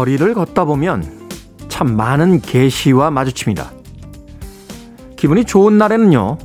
거리를 0.00 0.32
걷다 0.32 0.64
보면 0.64 1.28
참 1.68 1.94
많은 1.94 2.40
게시와 2.40 3.10
마주칩니다. 3.10 3.70
기분이 5.16 5.44
좋은 5.44 5.76
날에는요, 5.76 6.38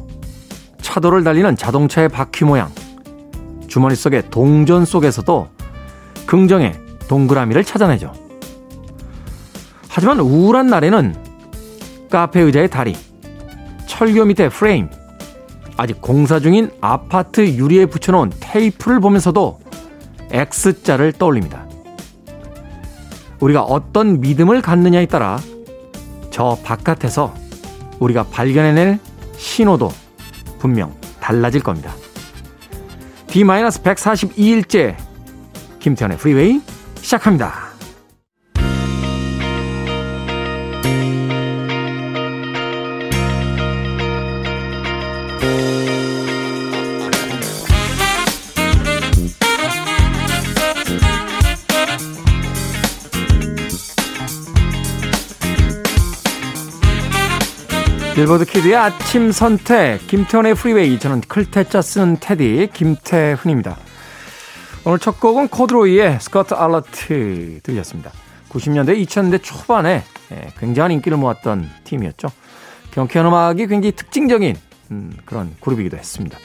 차도를 0.82 1.24
달리는 1.24 1.56
자동차의 1.56 2.10
바퀴 2.10 2.44
모양, 2.44 2.70
주머니 3.70 3.96
속의 3.96 4.24
동전 4.30 4.84
속에서도 4.84 5.48
긍정의 6.26 6.74
동그라미를 7.08 7.64
찾아내죠. 7.64 8.12
하지만 9.88 10.20
우울한 10.20 10.68
날에는 10.68 11.16
카페 12.10 12.42
의자의 12.42 12.70
다리, 12.70 12.94
철교 13.86 14.26
밑에 14.26 14.50
프레임, 14.50 14.90
아직 15.78 16.02
공사 16.02 16.42
중인 16.42 16.72
아파트 16.82 17.40
유리에 17.40 17.86
붙여놓은 17.86 18.34
테이프를 18.42 19.00
보면서도 19.00 19.60
X자를 20.30 21.14
떠올립니다. 21.14 21.65
우리가 23.40 23.64
어떤 23.64 24.20
믿음을 24.20 24.62
갖느냐에 24.62 25.06
따라 25.06 25.40
저 26.32 26.58
바깥에서 26.64 27.34
우리가 28.00 28.24
발견해낼 28.24 29.00
신호도 29.38 29.90
분명 30.60 30.94
달라질 31.20 31.62
겁니다. 31.62 31.94
D-142일째 33.28 34.96
김태현의 35.80 36.18
프리웨이 36.18 36.62
시작합니다. 37.02 37.65
빌보드 58.16 58.46
키드의 58.46 58.78
아침 58.78 59.34
선택 59.34 60.08
김태훈의 60.08 60.56
프리웨이 60.56 61.00
저는 61.00 61.20
클 61.28 61.52
태 61.52 61.70
자 61.70 61.82
쓰는 61.82 62.16
DJ 62.18 62.70
김태훈입니다. 62.74 63.76
오늘 64.86 65.00
첫 65.00 65.20
곡은 65.20 65.50
코듀로이의 65.50 66.22
Skirt 66.22 66.54
Alert 66.54 67.60
들렸습니다. 67.62 68.14
90년대 68.48 68.98
2000년대 69.04 69.44
초반에 69.44 70.02
예, 70.32 70.48
굉장한 70.58 70.94
인기를 70.94 71.18
모았던 71.18 71.70
팀이었죠. 71.84 72.30
경쾌한 72.92 73.28
음악이 73.28 73.68
굉장히 73.68 73.92
특징적인 73.92 74.56
음, 74.92 75.12
그런 75.26 75.54
그룹이기도 75.60 75.98
했습니다. 75.98 76.38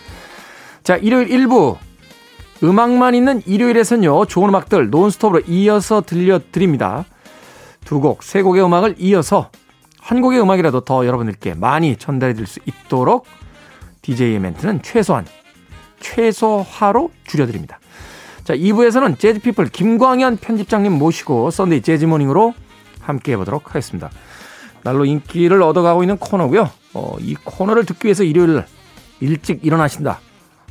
자 0.83 0.97
일요일 0.97 1.29
1부 1.29 1.77
음악만 2.65 3.15
있는 3.15 3.43
일요일에선요 3.47 4.25
좋은 4.25 4.49
음악들 4.49 4.91
논스톱으로 4.91 5.43
이어서 5.47 6.01
들려드립니다. 6.01 7.05
두 7.85 8.01
곡, 8.01 8.25
세 8.25 8.43
곡의 8.43 8.65
음악을 8.65 8.97
이어서 8.99 9.53
한 10.11 10.21
곡의 10.23 10.41
음악이라도 10.41 10.81
더 10.81 11.07
여러분들께 11.07 11.55
많이 11.55 11.95
전달해 11.95 12.35
드릴 12.35 12.49
수 12.49 12.59
있도록 12.67 13.27
DJ의 14.03 14.41
멘트는 14.41 14.83
최소한, 14.83 15.25
최소화로 16.01 17.13
줄여드립니다. 17.23 17.79
자, 18.43 18.57
2부에서는 18.57 19.21
재즈피플 19.21 19.67
김광현 19.69 20.39
편집장님 20.39 20.91
모시고 20.91 21.53
Sunday 21.53 21.83
Jazz 21.83 22.02
Morning으로 22.02 22.55
함께 23.01 23.35
해보도록 23.35 23.69
하겠습니다. 23.69 24.11
날로 24.83 25.05
인기를 25.05 25.63
얻어가고 25.63 26.03
있는 26.03 26.17
코너고요. 26.17 26.69
어, 26.95 27.17
이 27.21 27.37
코너를 27.37 27.85
듣기 27.85 28.07
위해서 28.07 28.25
일요일 28.25 28.65
일찍 29.21 29.65
일어나신다 29.65 30.19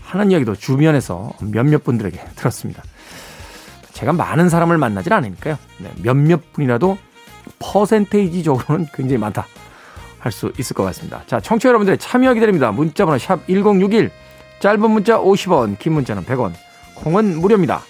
하는 0.02 0.32
이야기도 0.32 0.54
주변에서 0.54 1.32
몇몇 1.40 1.86
분들에게 1.86 2.20
들었습니다. 2.36 2.84
제가 3.94 4.12
많은 4.12 4.50
사람을 4.50 4.78
만나질 4.78 5.14
않으니까요. 5.14 5.58
네, 5.78 5.92
몇몇 6.04 6.52
분이라도 6.52 6.98
퍼센테이지적으로는 7.60 8.88
굉장히 8.94 9.18
많다 9.20 9.48
할 10.20 10.32
수 10.32 10.52
있을 10.60 10.74
것 10.74 10.84
같습니다. 10.84 11.24
자, 11.28 11.40
청취자 11.40 11.70
여러분들의 11.70 11.98
참여 11.98 12.34
기다립니다. 12.34 12.72
문자번호 12.72 13.18
샵 13.18 13.48
1061, 13.48 14.12
짧은 14.60 14.92
문자 14.92 15.18
50원, 15.18 15.80
긴 15.80 15.94
문자는 15.94 16.26
100원, 16.26 16.54
콩은 16.96 17.40
무료입니다. 17.40 17.82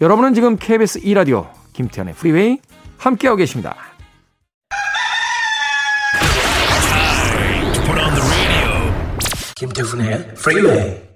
여러분은 0.00 0.34
지금 0.34 0.56
KBS 0.56 1.00
2라디오 1.00 1.48
김태훈의 1.72 2.14
Freeway 2.14 2.58
함께하고 2.98 3.36
계십니다. 3.38 3.74
김태훈의 9.56 10.34
Freeway 10.34 11.07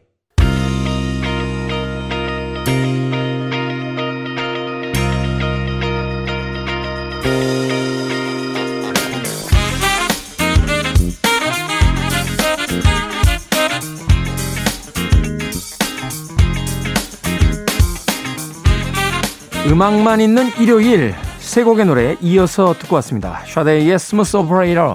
음악만 19.72 20.21
있는 20.21 20.50
일요일 20.60 21.15
세 21.38 21.65
곡의 21.65 21.87
노래 21.87 22.19
이어서 22.21 22.75
듣고 22.75 22.97
왔습니다. 22.97 23.41
샤데이의 23.47 23.99
Smooth 23.99 24.37
Operator 24.37 24.94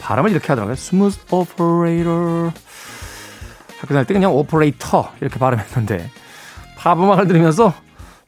발음을 0.00 0.30
이렇게 0.30 0.46
하더라고요. 0.46 0.76
Smooth 0.76 1.18
Operator 1.28 2.52
학교 3.80 3.88
다닐 3.88 4.04
때 4.04 4.14
그냥 4.14 4.32
operator 4.32 5.14
이렇게 5.20 5.40
발음했는데 5.40 6.08
팝 6.76 7.02
음악을 7.02 7.26
들으면서 7.26 7.74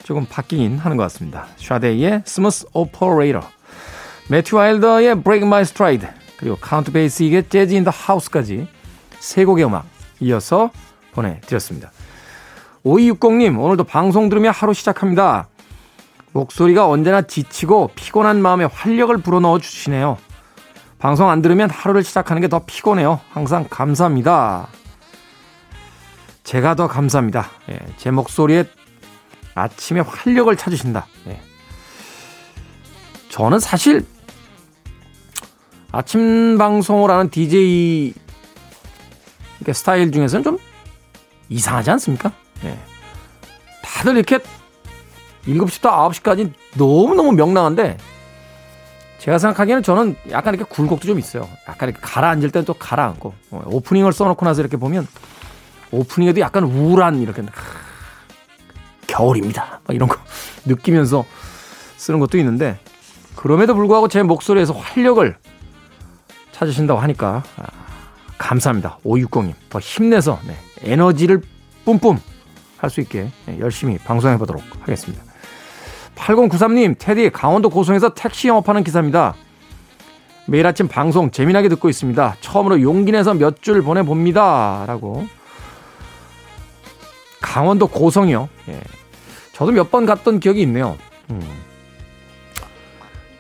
조금 0.03 0.27
바뀌긴 0.27 0.79
하는 0.79 0.97
것 0.97 1.05
같습니다. 1.05 1.47
샤데이의 1.59 2.23
Smooth 2.25 2.67
Operator 2.73 3.43
매튜 4.29 4.57
와일더의 4.57 5.23
Break 5.23 5.47
My 5.47 5.63
Stride 5.63 6.09
그리고 6.39 6.57
카운트 6.61 6.91
베이직의 6.91 7.49
Jazz 7.49 7.73
in 7.73 7.85
the 7.85 7.93
House까지 7.93 8.67
세 9.21 9.45
곡의 9.45 9.65
음악 9.67 9.85
이어서 10.19 10.71
보내드렸습니다. 11.13 11.93
5260님, 12.85 13.61
오늘도 13.61 13.85
방송 13.85 14.29
들으며 14.29 14.51
하루 14.51 14.75
시작합니다. 14.75 15.47
목소리가 16.33 16.89
언제나 16.89 17.23
지치고 17.23 17.91
피곤한 17.95 18.41
마음에 18.43 18.65
활력을 18.65 19.19
불어넣어 19.19 19.59
주시네요. 19.59 20.19
방송 20.99 21.29
안 21.29 21.43
들으면 21.43 21.69
하루를 21.69 22.05
시작하는 22.05 22.41
게 22.41 22.49
더 22.49 22.61
피곤해요. 22.65 23.21
항상 23.31 23.67
감사합니다. 23.69 24.69
제가 26.45 26.75
더 26.75 26.89
감사합니다. 26.89 27.49
예, 27.71 27.79
제 27.97 28.11
목소리에 28.11 28.65
아침에 29.55 30.01
활력을 30.01 30.57
찾으신다. 30.57 31.07
예. 31.29 31.41
저는 33.29 33.59
사실 33.59 34.05
아침 35.93 36.57
방송을 36.59 37.11
하는 37.11 37.31
DJ 37.31 38.15
스타일 39.73 40.11
중에서는 40.11 40.43
좀 40.43 40.59
이상하지 41.49 41.91
않습니까? 41.93 42.33
예. 42.65 42.79
다들 43.83 44.17
이렇게 44.17 44.39
7시부터 45.47 46.11
9시까지 46.11 46.53
너무너무 46.77 47.33
명랑한데 47.33 47.97
제가 49.19 49.39
생각하기에는 49.39 49.83
저는 49.83 50.17
약간 50.31 50.55
이렇게 50.55 50.69
굴곡도 50.69 51.07
좀 51.07 51.19
있어요. 51.19 51.49
약간 51.69 51.89
이렇게 51.89 52.01
가라앉을 52.05 52.51
때는 52.51 52.65
또 52.65 52.75
가라앉고 52.75 53.35
어, 53.51 53.63
오프닝을 53.67 54.13
써놓고 54.13 54.45
나서 54.45 54.61
이렇게 54.61 54.77
보면 54.77 55.07
오프닝에도 55.93 56.41
약간 56.41 56.65
우울한 56.65 57.21
이렇게 57.21 57.43
겨울입니다. 59.07 59.81
막 59.87 59.95
이런 59.95 60.09
거 60.09 60.17
느끼면서 60.65 61.25
쓰는 61.97 62.19
것도 62.19 62.39
있는데 62.39 62.79
그럼에도 63.37 63.75
불구하고 63.75 64.09
제 64.09 64.23
목소리에서 64.23 64.73
활력을 64.73 65.37
찾으신다고 66.51 67.01
하니까 67.01 67.43
아, 67.57 67.67
감사합니다. 68.39 68.99
560님 69.05 69.55
더 69.71 69.79
힘내서 69.79 70.41
네, 70.47 70.57
에너지를 70.83 71.43
뿜뿜 71.85 72.19
할 72.79 72.91
수 72.91 73.01
있게 73.01 73.31
열심히 73.61 73.97
방송해 73.99 74.37
보도록 74.37 74.63
하겠습니다. 74.81 75.32
8093님, 76.17 76.97
테디 76.99 77.31
강원도 77.31 77.69
고성에서 77.71 78.15
택시 78.15 78.49
영업하는 78.49 78.85
기사입니다. 78.85 79.35
매일 80.47 80.67
아침 80.67 80.89
방송 80.89 81.31
재미나게 81.31 81.69
듣고 81.69 81.89
있습니다. 81.89 82.37
처음으로 82.41 82.81
용기 82.83 83.13
내서 83.13 83.35
몇 83.35 83.61
줄 83.63 83.83
보내봅니다. 83.83 84.85
라고. 84.87 85.27
강원도 87.41 87.87
고성이요. 87.87 88.49
예. 88.69 88.81
저도 89.53 89.73
몇 89.73 89.91
번 89.91 90.07
갔던 90.07 90.41
기억이 90.41 90.63
있네요. 90.63 90.97
음. 91.31 91.41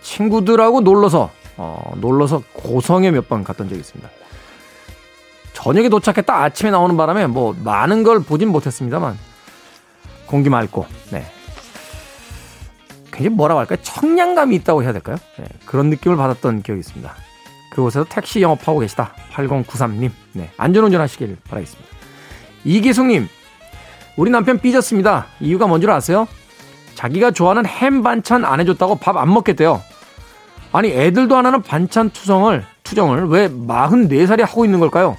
친구들하고 0.02 0.80
놀러서, 0.80 1.30
어, 1.56 1.92
놀러서 1.96 2.42
고성에 2.52 3.10
몇 3.10 3.28
번 3.28 3.44
갔던 3.44 3.68
적이 3.68 3.80
있습니다. 3.80 4.08
저녁에 5.54 5.88
도착했다 5.88 6.34
아침에 6.42 6.70
나오는 6.70 6.96
바람에 6.96 7.26
뭐 7.26 7.54
많은 7.62 8.02
걸 8.02 8.20
보진 8.22 8.48
못했습니다만 8.48 9.16
공기 10.26 10.48
맑고 10.50 10.86
네 11.10 11.26
굉장히 13.12 13.36
뭐라고 13.36 13.60
할까요? 13.60 13.78
청량감이 13.82 14.56
있다고 14.56 14.82
해야 14.82 14.92
될까요? 14.92 15.16
네, 15.38 15.44
그런 15.66 15.90
느낌을 15.90 16.16
받았던 16.16 16.62
기억이 16.62 16.80
있습니다. 16.80 17.14
그곳에서 17.70 18.04
택시 18.08 18.40
영업하고 18.42 18.80
계시다. 18.80 19.14
8093님. 19.32 20.10
네, 20.32 20.50
안전운전 20.56 21.00
하시길 21.00 21.36
바라겠습니다. 21.48 21.90
이기숙님, 22.64 23.28
우리 24.16 24.30
남편 24.30 24.58
삐졌습니다. 24.58 25.26
이유가 25.40 25.66
뭔지 25.66 25.88
아세요? 25.88 26.26
자기가 26.94 27.30
좋아하는 27.30 27.64
햄 27.66 28.02
반찬 28.02 28.44
안 28.44 28.60
해줬다고 28.60 28.96
밥 28.96 29.16
안 29.16 29.32
먹겠대요. 29.32 29.80
아니 30.72 30.90
애들도 30.90 31.36
안 31.36 31.44
하는 31.46 31.62
반찬 31.62 32.10
투성을 32.10 32.64
투정을 32.82 33.26
왜 33.28 33.48
44살이 33.48 34.40
하고 34.40 34.64
있는 34.64 34.80
걸까요? 34.80 35.16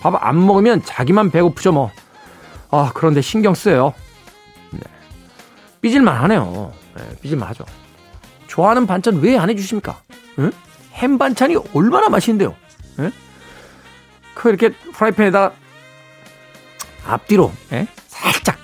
밥 0.00 0.14
안 0.22 0.44
먹으면 0.46 0.82
자기만 0.84 1.30
배고프죠 1.30 1.72
뭐. 1.72 1.90
아 2.70 2.90
그런데 2.94 3.20
신경 3.20 3.54
쓰여요. 3.54 3.92
네. 4.70 4.80
삐질만 5.80 6.14
하네요. 6.22 6.72
네, 6.96 7.16
삐질만 7.20 7.48
하죠. 7.50 7.64
좋아하는 8.46 8.86
반찬 8.86 9.16
왜 9.22 9.36
안 9.36 9.50
해주십니까? 9.50 10.00
응? 10.38 10.50
햄 10.94 11.18
반찬이 11.18 11.56
얼마나 11.74 12.08
맛있는데요. 12.08 12.54
응? 13.00 13.12
그 14.34 14.48
이렇게 14.48 14.70
프라이팬에다가 14.92 15.54
앞뒤로 17.06 17.52
예? 17.72 17.86
살짝 18.08 18.58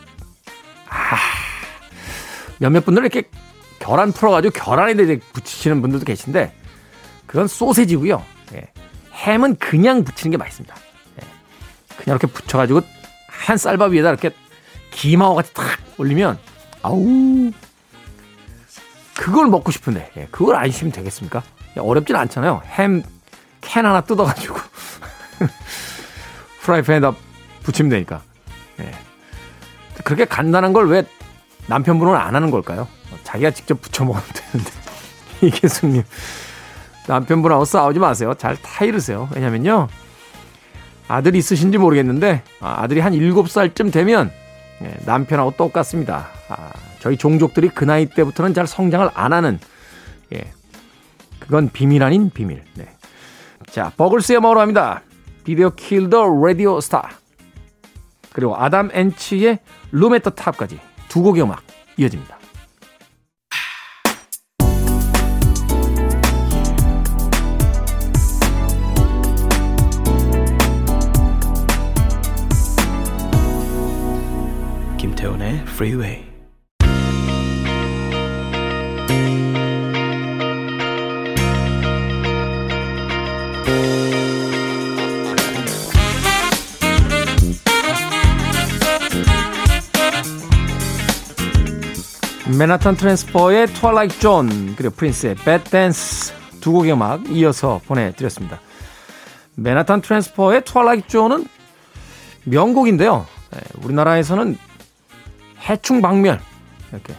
아 0.89 1.17
몇몇 2.59 2.85
분들은 2.85 3.09
이렇게 3.11 3.29
계란 3.79 4.13
풀어가지고 4.13 4.53
계란에 4.53 4.93
이제 4.93 5.19
붙이시는 5.33 5.81
분들도 5.83 6.05
계신데 6.05 6.55
그건 7.27 7.47
소세지고요. 7.49 8.25
예. 8.55 8.69
햄은 9.15 9.57
그냥 9.57 10.05
붙이는 10.05 10.31
게 10.31 10.37
맛있습니다. 10.37 10.75
예. 11.21 11.27
그냥 11.97 12.19
이렇게 12.19 12.27
붙여가지고 12.27 12.81
한 13.29 13.57
쌀밥 13.57 13.93
위에다 13.93 14.09
이렇게 14.11 14.31
김하고 14.91 15.35
같이 15.37 15.53
탁 15.55 15.65
올리면 15.99 16.39
아우 16.83 17.51
그걸 19.23 19.47
먹고 19.47 19.71
싶은데 19.71 20.11
예. 20.17 20.27
그걸 20.33 20.57
안 20.57 20.69
시면 20.71 20.91
되겠습니까? 20.93 21.43
어렵진 21.79 22.17
않잖아요. 22.17 22.63
햄 22.67 23.03
캔 23.65 23.87
하나 23.87 24.01
뜯어가지고 24.01 24.57
프라이팬에다 26.63 27.13
붙이면 27.63 27.91
되니까. 27.91 28.21
예. 28.81 28.91
그렇게 30.03 30.25
간단한 30.25 30.73
걸 30.73 30.89
왜 30.89 31.05
남편분은 31.69 32.13
안 32.17 32.35
하는 32.35 32.51
걸까요? 32.51 32.89
자기가 33.23 33.53
직접 33.53 33.81
부쳐 33.81 34.05
먹으면 34.05 34.25
되는데. 34.35 34.73
이계숙님. 35.47 36.03
남편분하고 37.07 37.65
싸우지 37.65 38.01
마세요. 38.01 38.35
잘 38.37 38.57
타이르세요. 38.61 39.29
왜냐면요. 39.33 39.87
아들 41.07 41.37
있으신지 41.37 41.79
모르겠는데, 41.79 42.43
아, 42.61 42.83
아들이 42.83 42.99
한 42.99 43.13
7살쯤 43.13 43.93
되면, 43.93 44.33
예, 44.83 44.97
남편하고 45.05 45.53
똑같습니다. 45.53 46.27
아, 46.49 46.73
저희 47.03 47.17
종족들이 47.17 47.69
그 47.69 47.85
나이 47.85 48.07
때부터는 48.07 48.55
잘 48.55 48.69
성장을 48.69 49.11
안 49.15 49.33
하는, 49.33 49.59
예. 50.33 50.53
그건 51.41 51.69
비밀 51.69 52.05
아닌 52.05 52.31
비밀. 52.31 52.63
네. 52.75 52.89
자, 53.67 53.91
버글스의 53.97 54.39
음악으로 54.39 54.61
합니다. 54.61 55.03
Video 55.43 55.71
Killed 55.71 56.09
the 56.09 56.25
Radio 56.29 56.81
Star. 56.81 57.11
그리고 58.33 58.57
아담 58.57 58.89
앤트의 58.93 59.59
Room 59.91 60.15
at 60.15 60.31
the 60.31 60.44
Top까지 60.44 60.79
두 61.09 61.23
곡의 61.23 61.43
음악 61.43 61.65
이어집니다. 61.97 62.39
김태훈의 74.99 75.63
Freeway. 75.67 76.32
맨하탄 92.63 92.95
트랜스퍼의 92.95 93.67
Twilight 93.67 94.21
Zone 94.21 94.77
그리고 94.77 94.95
프린스의 94.95 95.35
Batdance 95.35 96.33
두 96.61 96.71
곡의 96.71 96.93
음악 96.93 97.29
이어서 97.29 97.81
보내드렸습니다. 97.89 98.61
맨하탄 99.57 100.01
트랜스퍼의 100.01 100.65
Twilight 100.65 101.09
Zone은 101.09 101.49
명곡인데요. 102.45 103.27
네, 103.51 103.61
우리나라에서는 103.83 104.57
해충 105.69 106.03
박멸 106.03 106.39
이렇게 106.93 107.15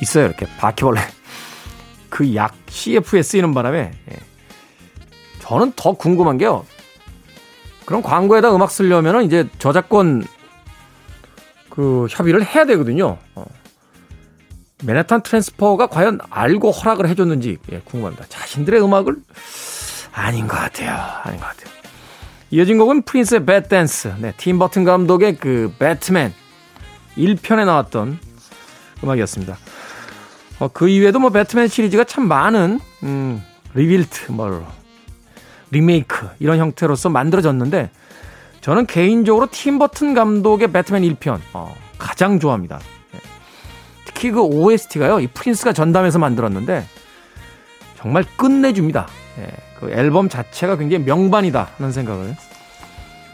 있어요. 0.00 0.26
이렇게 0.26 0.46
바퀴벌레 0.56 1.00
그 2.10 2.36
약 2.36 2.54
CF에 2.68 3.22
쓰이는 3.24 3.52
바람에 3.52 3.90
예. 4.12 4.16
저는 5.40 5.72
더 5.74 5.94
궁금한 5.94 6.38
게요. 6.38 6.64
그럼 7.84 8.00
광고에다 8.02 8.54
음악 8.54 8.70
쓰려면은 8.70 9.24
이제 9.24 9.48
저작권 9.58 10.24
그 11.78 12.08
협의를 12.10 12.44
해야 12.44 12.64
되거든요. 12.64 13.18
어. 13.36 13.44
맨하탄 14.82 15.22
트랜스퍼가 15.22 15.86
과연 15.86 16.18
알고 16.28 16.72
허락을 16.72 17.08
해줬는지 17.08 17.58
예, 17.70 17.80
궁금합니다. 17.84 18.26
자신들의 18.28 18.82
음악을 18.82 19.14
아닌 20.10 20.48
것 20.48 20.56
같아요. 20.56 20.90
아닌 21.22 21.38
것 21.38 21.46
같아요. 21.46 21.72
이어진 22.50 22.78
곡은 22.78 23.02
프린스의 23.02 23.46
Batdance. 23.46 24.12
네, 24.18 24.32
팀 24.36 24.58
버튼 24.58 24.82
감독의 24.82 25.36
그 25.36 25.72
배트맨 25.78 26.34
1편에 27.16 27.64
나왔던 27.64 28.18
음악이었습니다. 29.04 29.56
어, 30.58 30.66
그 30.66 30.88
이외에도 30.88 31.20
뭐 31.20 31.30
배트맨 31.30 31.68
시리즈가 31.68 32.02
참 32.02 32.26
많은 32.26 32.80
음, 33.04 33.40
rebuilt, 33.74 34.32
뭐 34.32 34.66
리메이크 35.70 36.28
이런 36.40 36.58
형태로서 36.58 37.08
만들어졌는데 37.08 37.92
저는 38.68 38.84
개인적으로 38.84 39.46
팀 39.50 39.69
버튼 39.69 40.12
감독의 40.12 40.70
배트맨 40.70 41.02
1편 41.02 41.40
어, 41.54 41.74
가장 41.96 42.38
좋아합니다. 42.38 42.78
네. 43.12 43.20
특히 44.04 44.30
그 44.30 44.42
OST가요. 44.42 45.20
이 45.20 45.26
프린스가 45.26 45.72
전담해서 45.72 46.18
만들었는데 46.18 46.84
정말 47.96 48.24
끝내줍니다. 48.36 49.06
네. 49.38 49.46
그 49.80 49.90
앨범 49.90 50.28
자체가 50.28 50.76
굉장히 50.76 51.02
명반이다 51.06 51.66
하는 51.78 51.92
생각을 51.92 52.36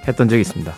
했던 0.07 0.29
적이 0.29 0.43
있습니다. 0.43 0.73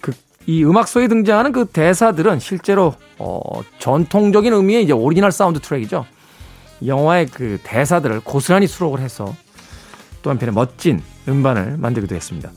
그, 0.00 0.12
이 0.46 0.64
음악 0.64 0.88
속에 0.88 1.06
등장하는 1.06 1.52
그 1.52 1.66
대사들은 1.66 2.40
실제로 2.40 2.94
어, 3.18 3.60
전통적인 3.80 4.50
의미의 4.50 4.84
이제 4.84 4.94
오리지널 4.94 5.30
사운드 5.30 5.60
트랙이죠. 5.60 6.06
영화의 6.86 7.26
그 7.26 7.58
대사들을 7.64 8.20
고스란히 8.20 8.66
수록을 8.66 9.00
해서 9.00 9.36
또 10.22 10.30
한편의 10.30 10.54
멋진 10.54 11.02
음반을 11.28 11.76
만들기도 11.76 12.14
했습니다. 12.14 12.50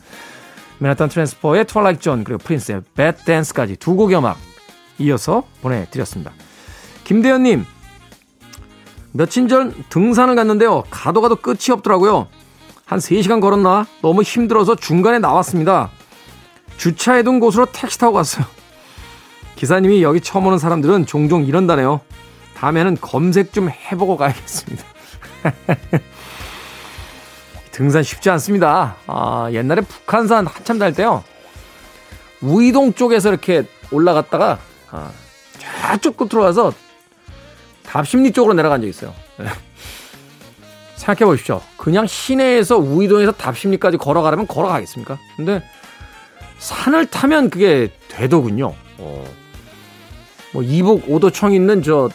맨하탄 0.80 1.10
트랜스퍼의 1.10 1.65
Twilight 1.66 2.02
Zone 2.02 2.24
그리고 2.24 2.39
프린스의 2.44 2.82
Batdance까지 2.96 3.78
두 3.77 3.96
곡의 3.96 4.18
음악 4.18 4.38
이어서 5.00 5.44
보내드렸습니다. 5.62 6.32
김대현님 7.03 7.65
며칠 9.12 9.48
전 9.48 9.74
등산을 9.89 10.36
갔는데요. 10.36 10.84
가도 10.89 11.22
가도 11.22 11.36
끝이 11.36 11.72
없더라고요. 11.72 12.27
한 12.86 13.00
3시간 13.00 13.42
걸었나? 13.42 13.86
너무 14.01 14.24
힘들어서 14.24 14.75
중간에 14.75 15.20
나왔습니다. 15.20 15.89
주차해둔 16.77 17.39
곳으로 17.39 17.68
택시 17.72 18.00
타고 18.00 18.13
갔어요. 18.13 18.46
기사님이 19.56 20.03
여기 20.03 20.20
처음 20.20 20.48
오는 20.48 20.58
사람들은 20.58 21.06
종종 21.06 21.46
이런다네요. 21.46 22.01
다음에는 22.56 22.98
검색 23.00 23.53
좀 23.53 23.70
해보고 23.70 24.18
가야겠습니다. 24.18 24.84
등산 27.74 28.03
쉽지 28.03 28.30
않습니다. 28.30 28.96
아, 29.08 29.50
옛날에 29.51 29.82
북한산 29.82 30.46
한참 30.46 30.77
달 30.77 30.94
때요. 30.94 31.24
우이동 32.42 32.94
쪽에서 32.94 33.30
이렇게 33.30 33.65
올라갔다가 33.92 34.60
아, 34.92 35.12
저쪽 35.60 36.15
끝으로 36.18 36.44
가서 36.44 36.72
답심리 37.84 38.32
쪽으로 38.32 38.53
내려간 38.53 38.82
적이 38.82 38.92
있어요. 38.92 39.13
네. 39.39 39.48
생각해 40.96 41.25
보십시오. 41.25 41.62
그냥 41.75 42.06
시내에서 42.06 42.77
우이동에서 42.77 43.32
답심리까지 43.34 43.98
걸어가려면 43.98 44.48
걸어가겠습니까? 44.48 45.18
근데 45.36 45.63
산을 46.60 47.08
타면 47.08 47.50
그게 47.50 47.92
되더군요. 48.08 48.75
어. 49.00 49.25
뭐 50.53 50.62
이북 50.62 51.10
오도청 51.10 51.53
있는 51.53 51.82
저 51.82 52.10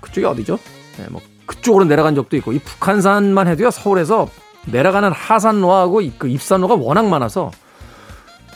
그쪽이 0.00 0.24
어디죠? 0.24 0.58
네, 0.96 1.06
뭐 1.10 1.20
그쪽으로 1.44 1.84
내려간 1.84 2.14
적도 2.14 2.36
있고 2.38 2.52
이 2.52 2.58
북한산만 2.58 3.46
해도요 3.48 3.70
서울에서 3.70 4.28
내려가는 4.66 5.12
하산로하고 5.12 6.02
그 6.18 6.28
입산로가 6.28 6.74
워낙 6.74 7.06
많아서 7.06 7.50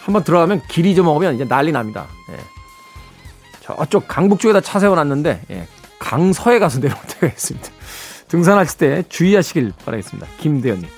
한번 0.00 0.24
들어가면 0.24 0.62
길 0.68 0.86
잊어먹으면 0.86 1.34
이제 1.34 1.46
난리 1.46 1.72
납니다. 1.72 2.06
예. 2.30 2.36
저쪽 3.60 4.08
강북 4.08 4.40
쪽에다 4.40 4.60
차 4.60 4.78
세워놨는데 4.78 5.42
예. 5.50 5.68
강서에 5.98 6.58
가서 6.58 6.80
내려올 6.80 7.00
때가 7.06 7.26
있습니다. 7.28 7.68
등산하실 8.28 8.78
때 8.78 9.04
주의하시길 9.08 9.72
바라겠습니다. 9.84 10.26
김대현님. 10.38 10.88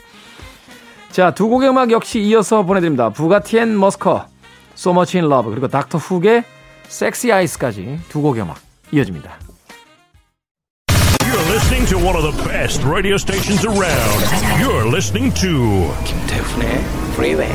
자, 1.11 1.33
두 1.35 1.49
곡의 1.49 1.69
음악 1.69 1.91
역시 1.91 2.21
이어서 2.21 2.63
보내드립니다. 2.63 3.11
부가티엔 3.11 3.79
머스커, 3.79 4.27
So 4.75 4.93
Much 4.93 5.19
in 5.19 5.31
Love, 5.31 5.51
그리고 5.51 5.69
닥터 5.69 5.99
훅의 5.99 6.45
섹시 6.89 7.33
아이스까지 7.33 8.01
두 8.09 8.23
곡의 8.23 8.43
음악 8.43 8.59
이어집니다. 8.93 9.42
listening 11.73 12.01
to 12.01 12.05
one 12.05 12.15
of 12.15 12.23
the 12.23 12.45
best 12.45 12.83
radio 12.83 13.17
stations 13.17 13.65
around. 13.65 14.61
You're 14.61 14.85
listening 14.87 15.33
to 15.41 15.91
Kim 16.05 16.19
김태훈의 16.27 16.85
Freeway. 17.15 17.49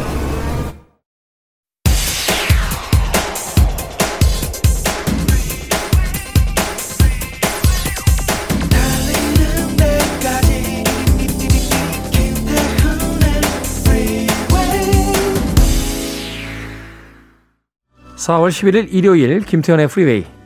(4월 18.18 18.50
11일) 18.50 18.88
일요일 18.92 19.42
김태훈의 19.42 19.88
Freeway 19.88 20.37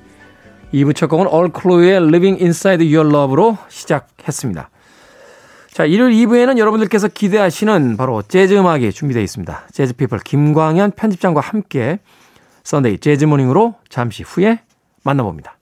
2부 0.73 0.95
첫 0.95 1.07
곡은 1.07 1.27
얼 1.27 1.46
클루의 1.46 1.95
Living 1.97 2.41
Inside 2.41 2.95
Your 2.95 3.13
Love로 3.13 3.57
시작했습니다. 3.67 4.69
자, 5.71 5.85
일요일 5.85 6.13
2부에는 6.13 6.57
여러분들께서 6.57 7.07
기대하시는 7.07 7.97
바로 7.97 8.21
재즈 8.21 8.53
음악이 8.53 8.91
준비되어 8.91 9.23
있습니다. 9.23 9.67
재즈 9.71 9.93
피플 9.93 10.19
김광현 10.19 10.91
편집장과 10.91 11.41
함께 11.41 11.99
Sunday 12.63 12.99
Jazz 12.99 13.25
Morning으로 13.25 13.75
잠시 13.89 14.23
후에 14.23 14.59
만나봅니다. 15.03 15.57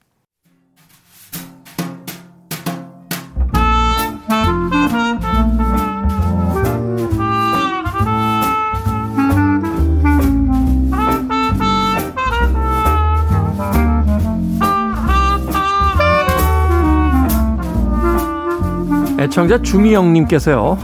애청자 19.39 19.62
주미영님께서요. 19.62 20.77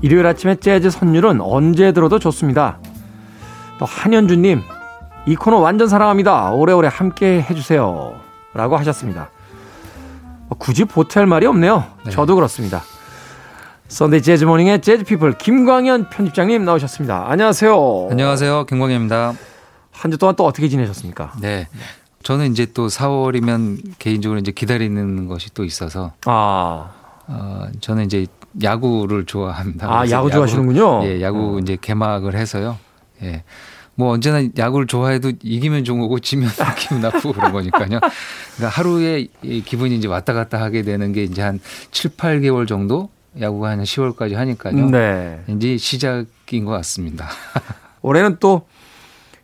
일요일 0.00 0.26
아침에 0.28 0.54
재즈 0.54 0.90
선율은 0.90 1.40
언제 1.40 1.90
들어도 1.90 2.20
좋습니다. 2.20 2.78
또 3.80 3.84
한현주님, 3.84 4.62
이 5.26 5.34
코너 5.34 5.56
완전 5.56 5.88
사랑합니다. 5.88 6.52
오래오래 6.52 6.88
함께 6.88 7.42
해주세요. 7.50 8.14
라고 8.54 8.76
하셨습니다. 8.76 9.30
뭐 10.48 10.56
굳이 10.56 10.84
보탤 10.84 11.26
말이 11.26 11.46
없네요. 11.46 11.82
네. 12.04 12.12
저도 12.12 12.36
그렇습니다. 12.36 12.82
Sunday 13.88 14.22
Jazz 14.22 14.44
Morning의 14.44 14.82
재즈 14.82 15.02
피플 15.02 15.36
김광현 15.38 16.08
편집장님 16.08 16.64
나오셨습니다. 16.64 17.24
안녕하세요. 17.28 18.08
안녕하세요. 18.12 18.66
김광현입니다. 18.66 19.34
한 19.90 20.10
주 20.12 20.16
동안 20.16 20.36
또 20.36 20.46
어떻게 20.46 20.68
지내셨습니까? 20.68 21.32
네. 21.40 21.66
저는 22.22 22.52
이제 22.52 22.66
또 22.72 22.86
4월이면 22.86 23.98
개인적으로 23.98 24.38
이제 24.38 24.52
기다리는 24.52 25.26
것이 25.26 25.52
또 25.54 25.64
있어서 25.64 26.12
아. 26.26 26.90
어, 27.28 27.66
저는 27.80 28.04
이제 28.06 28.26
야구를 28.62 29.24
좋아합니다. 29.26 29.86
아, 29.90 30.08
야구 30.10 30.30
좋아하시는군요. 30.30 31.04
예, 31.04 31.20
야구 31.22 31.56
어. 31.56 31.58
이제 31.58 31.76
개막을 31.80 32.34
해서요. 32.34 32.78
예. 33.22 33.44
뭐 33.94 34.10
언제나 34.10 34.46
야구를 34.56 34.86
좋아해도 34.86 35.32
이기면 35.42 35.84
좋은 35.84 36.00
거고 36.00 36.20
지면 36.20 36.50
기분 36.78 37.00
나쁘고 37.00 37.32
그런 37.32 37.52
거니까요. 37.52 37.86
그러니까 37.88 38.68
하루에 38.68 39.26
기분이 39.64 39.96
이제 39.96 40.06
왔다 40.06 40.34
갔다 40.34 40.60
하게 40.60 40.82
되는 40.82 41.12
게 41.12 41.24
이제 41.24 41.40
한 41.40 41.58
7, 41.90 42.10
8개월 42.12 42.68
정도 42.68 43.08
야구가 43.40 43.70
한 43.70 43.82
10월까지 43.82 44.34
하니까요. 44.34 44.90
네. 44.90 45.42
이제 45.48 45.78
시작인 45.78 46.64
것 46.66 46.72
같습니다. 46.72 47.28
올해는 48.02 48.36
또 48.38 48.66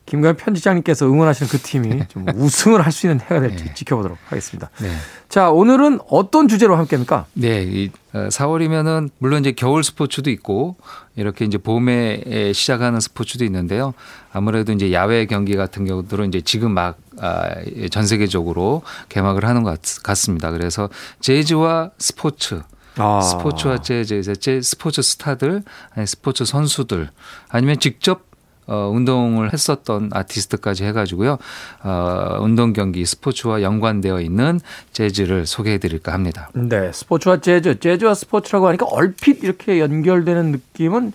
김관 0.06 0.36
편집장님께서 0.36 1.06
응원하시는 1.06 1.48
그 1.50 1.58
팀이 1.58 1.88
네. 1.88 2.08
좀 2.08 2.26
우승을 2.34 2.84
할 2.84 2.92
수 2.92 3.06
있는 3.06 3.20
해가 3.20 3.40
될지 3.40 3.64
네. 3.64 3.74
지켜보도록 3.74 4.18
하겠습니다. 4.26 4.70
네. 4.80 4.90
자, 5.28 5.50
오늘은 5.50 6.00
어떤 6.08 6.48
주제로 6.48 6.76
함께 6.76 6.96
합니까? 6.96 7.26
네. 7.32 7.62
이 7.62 7.90
4월이면은 8.12 9.08
어, 9.08 9.12
물론 9.18 9.40
이제 9.40 9.52
겨울 9.52 9.82
스포츠도 9.82 10.30
있고 10.30 10.76
이렇게 11.16 11.44
이제 11.46 11.56
봄에 11.56 12.52
시작하는 12.52 13.00
스포츠도 13.00 13.44
있는데요. 13.44 13.94
아무래도 14.32 14.72
이제 14.72 14.92
야외 14.92 15.24
경기 15.26 15.56
같은 15.56 15.86
경우들은 15.86 16.28
이제 16.28 16.42
지금 16.42 16.72
막전 16.72 17.02
아, 17.22 18.02
세계적으로 18.04 18.82
개막을 19.08 19.46
하는 19.46 19.62
것 19.62 19.80
같습니다. 20.02 20.50
그래서 20.50 20.90
재즈와 21.20 21.92
스포츠 21.98 22.62
아. 22.96 23.20
스포츠와 23.22 23.78
재즈, 23.78 24.22
스포츠 24.62 25.00
스타들, 25.00 25.62
아니 25.94 26.06
스포츠 26.06 26.44
선수들 26.44 27.08
아니면 27.48 27.78
직접 27.78 28.31
어, 28.66 28.90
운동을 28.94 29.52
했었던 29.52 30.10
아티스트까지 30.12 30.84
해가지고요. 30.84 31.38
어, 31.82 32.38
운동 32.40 32.72
경기 32.72 33.04
스포츠와 33.04 33.62
연관되어 33.62 34.20
있는 34.20 34.60
재즈를 34.92 35.46
소개해 35.46 35.78
드릴까 35.78 36.12
합니다. 36.12 36.50
네. 36.54 36.92
스포츠와 36.92 37.40
재즈, 37.40 37.80
재즈와 37.80 38.14
스포츠라고 38.14 38.68
하니까 38.68 38.86
얼핏 38.86 39.42
이렇게 39.42 39.80
연결되는 39.80 40.52
느낌은 40.52 41.12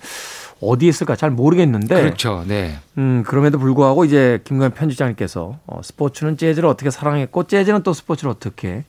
어디에 0.60 0.90
있을까 0.90 1.16
잘 1.16 1.30
모르겠는데. 1.30 2.02
그렇죠. 2.02 2.44
네. 2.48 2.78
음, 2.98 3.24
그럼에도 3.26 3.60
불구하고 3.60 4.06
이제 4.06 4.42
김관 4.44 4.72
편집장님께서 4.72 5.60
어, 5.68 5.82
스포츠는 5.84 6.38
재즈를 6.38 6.68
어떻게 6.68 6.90
사랑했고, 6.90 7.44
재즈는 7.44 7.84
또 7.84 7.94
스포츠를 7.94 8.32
어떻게 8.32 8.84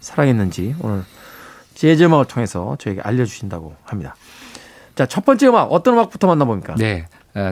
사랑했는지 0.00 0.74
오늘 0.80 1.02
재즈 1.74 2.04
음악을 2.04 2.26
통해서 2.26 2.76
저에게 2.78 3.00
알려주신다고 3.02 3.74
합니다. 3.84 4.14
자, 4.94 5.06
첫 5.06 5.24
번째 5.24 5.48
음악 5.48 5.72
어떤 5.72 5.94
음악부터 5.94 6.26
만나봅니까? 6.26 6.74
네. 6.76 7.06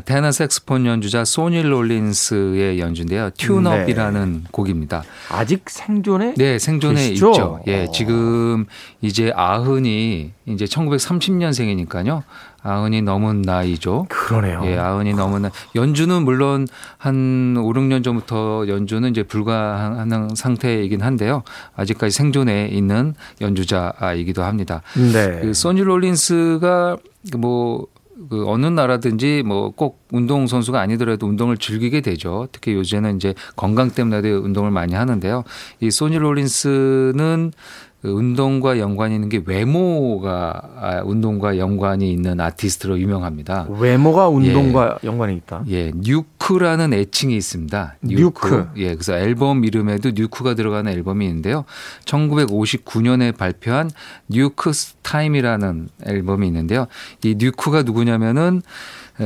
테너 0.05 0.33
색스폰 0.33 0.87
연주자 0.87 1.25
소니 1.25 1.63
롤린스의 1.63 2.81
연주인데요. 2.81 3.31
튠업이라는 3.31 4.27
네. 4.27 4.41
곡입니다. 4.51 5.05
아직 5.31 5.71
생존에 5.71 6.35
네, 6.37 6.59
생존에 6.59 7.11
계시죠? 7.11 7.31
있죠. 7.31 7.61
예, 7.69 7.85
어. 7.85 7.91
지금 7.93 8.67
이제 9.01 9.33
아흔이 9.35 10.33
이제 10.47 10.65
1930년생이니까요. 10.65 12.23
아흔이 12.63 13.03
넘은 13.03 13.43
나이죠. 13.43 14.07
그러네요. 14.09 14.63
예, 14.65 14.77
아흔이 14.77 15.15
넘은 15.15 15.43
나. 15.43 15.51
연주는 15.77 16.23
물론 16.23 16.67
한 16.97 17.55
5, 17.57 17.73
6년 17.73 18.03
전부터 18.03 18.67
연주는 18.67 19.09
이제 19.09 19.23
불가하는 19.23 20.31
상태이긴 20.35 21.03
한데요. 21.03 21.45
아직까지 21.77 22.15
생존에 22.17 22.67
있는 22.67 23.15
연주자이기도 23.41 24.43
합니다. 24.43 24.83
네. 24.97 25.41
그 25.41 25.55
소니 25.55 25.83
롤린스가 25.83 26.97
뭐 27.37 27.87
그 28.31 28.49
어느 28.49 28.67
나라든지 28.67 29.43
뭐 29.47 29.71
꼭 29.71 30.07
운동 30.11 30.47
선수가 30.47 30.81
아니더라도 30.81 31.27
운동을 31.27 31.57
즐기게 31.57 32.01
되죠. 32.01 32.49
특히 32.53 32.75
요새는 32.75 33.17
이제 33.17 33.35
건강 33.55 33.91
때문에도 33.91 34.43
운동을 34.43 34.71
많이 34.71 34.95
하는데요. 34.95 35.45
이 35.81 35.91
소니 35.91 36.19
롤린스는 36.19 37.53
그 38.01 38.09
운동과 38.11 38.79
연관이 38.79 39.17
있는 39.17 39.29
게 39.29 39.43
외모가 39.45 40.63
아, 40.77 41.03
운동과 41.05 41.59
연관이 41.59 42.13
있는 42.13 42.41
아티스트로 42.41 43.01
유명합니다. 43.01 43.67
외모가 43.71 44.29
운동과 44.29 44.99
예. 45.03 45.07
연관이 45.07 45.35
있다. 45.35 45.65
예, 45.69 45.91
뉴크라는 45.97 46.93
애칭이 46.93 47.37
있습니다. 47.37 47.97
뉴크. 48.03 48.23
뉴크. 48.23 48.69
예, 48.77 48.95
그래서 48.95 49.19
앨범 49.19 49.65
이름에도 49.65 50.13
뉴크가 50.15 50.55
들어가는 50.55 50.93
앨범이 50.93 51.27
있는데요. 51.27 51.65
1959년에 52.05 53.37
발표한 53.37 53.91
Newk's 54.29 54.71
Time이라는 55.03 55.89
앨범이 56.07 56.47
있는데요. 56.47 56.87
이 57.25 57.35
뉴크가 57.37 57.83
누구냐면은 57.83 58.63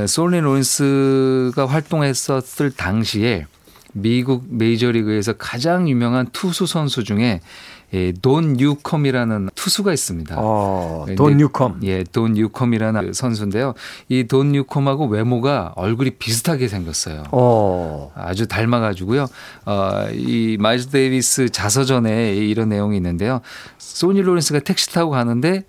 소니 0.06 0.40
롤린스가 0.40 1.66
활동했었을 1.66 2.70
당시에 2.70 3.44
미국 3.92 4.46
메이저리그에서 4.48 5.34
가장 5.34 5.88
유명한 5.90 6.26
투수 6.32 6.66
선수 6.66 7.04
중에 7.04 7.42
예, 7.94 8.12
돈 8.12 8.54
뉴컴이라는 8.54 9.50
투수가 9.54 9.92
있습니다. 9.92 10.36
어, 10.38 11.06
돈 11.16 11.36
뉴컴. 11.36 11.80
예, 11.84 12.04
돈 12.04 12.32
뉴컴이라는 12.32 13.12
선수인데요. 13.12 13.74
이 14.08 14.19
돈 14.19 14.52
뉴컴하고 14.52 15.06
외모가 15.06 15.72
얼굴이 15.76 16.10
비슷하게 16.12 16.68
생겼어요. 16.68 17.24
어. 17.32 18.12
아주 18.14 18.48
닮아가지고요. 18.48 19.26
어, 19.66 20.06
이 20.12 20.56
마일스 20.58 20.88
데이비스 20.88 21.50
자서전에 21.50 22.34
이런 22.36 22.70
내용이 22.70 22.96
있는데요. 22.96 23.40
소니 23.78 24.22
로렌스가 24.22 24.60
택시 24.60 24.90
타고 24.90 25.10
가는데 25.10 25.64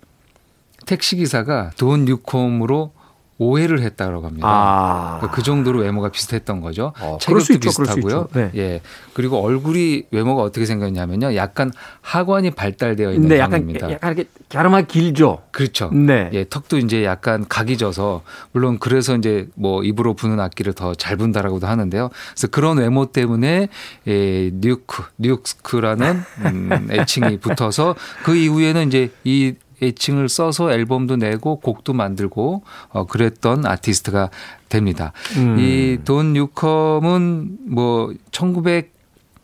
택시 0.86 1.16
기사가 1.18 1.72
돈 1.78 2.06
뉴컴으로 2.06 2.94
오해를 3.44 3.82
했다고 3.82 4.26
합니다. 4.26 4.48
아. 4.48 5.18
그러니까 5.20 5.36
그 5.36 5.44
정도로 5.44 5.80
외모가 5.82 6.10
비슷했던 6.10 6.62
거죠. 6.62 6.94
어, 7.00 7.18
체격도 7.20 7.60
비슷하고요. 7.60 8.28
네. 8.34 8.52
예. 8.56 8.82
그리고 9.14 9.38
얼굴이 9.44 10.04
외모가 10.12 10.42
어떻게 10.42 10.66
생겼냐면요. 10.66 11.36
약간 11.36 11.72
하관이 12.02 12.52
발달되어 12.52 13.14
있는 13.14 13.30
네, 13.30 13.40
형입니다. 13.40 13.92
약간 13.92 14.14
이렇게 14.16 14.30
갸름하게 14.50 14.88
길죠. 14.88 15.44
그렇죠. 15.52 15.92
네. 15.94 16.30
예, 16.34 16.46
턱도 16.50 16.78
이제 16.78 17.04
약간 17.04 17.46
각이 17.48 17.78
져서 17.78 18.24
물론 18.54 18.80
그래서 18.80 19.16
이제 19.16 19.48
뭐 19.56 19.84
입으로 19.84 20.14
부는 20.16 20.40
악기를 20.40 20.74
더 20.74 20.94
잘 21.04 21.18
분다라고도 21.18 21.68
하는데요. 21.68 22.10
그래서 22.34 22.48
그런 22.48 22.78
외모 22.78 23.08
때문에 23.08 23.68
예, 24.08 24.52
뉴크, 24.54 25.04
뉴크라는 25.18 26.22
음, 26.46 26.88
애칭이 26.92 27.38
붙어서 27.40 27.96
그 28.24 28.36
이후에는 28.36 28.88
이제 28.88 29.12
이 29.24 29.54
애칭을 29.84 30.30
써서 30.30 30.72
앨범도 30.72 31.18
내고 31.18 31.60
곡도 31.60 31.94
만들고 31.94 32.64
어 32.90 33.06
그랬던 33.06 33.66
아티스트가 33.66 34.30
됩니다. 34.70 35.12
음. 35.38 35.60
이돈 35.60 36.34
뉴컴은 36.34 37.58
뭐 37.68 38.14
1900, 38.32 38.94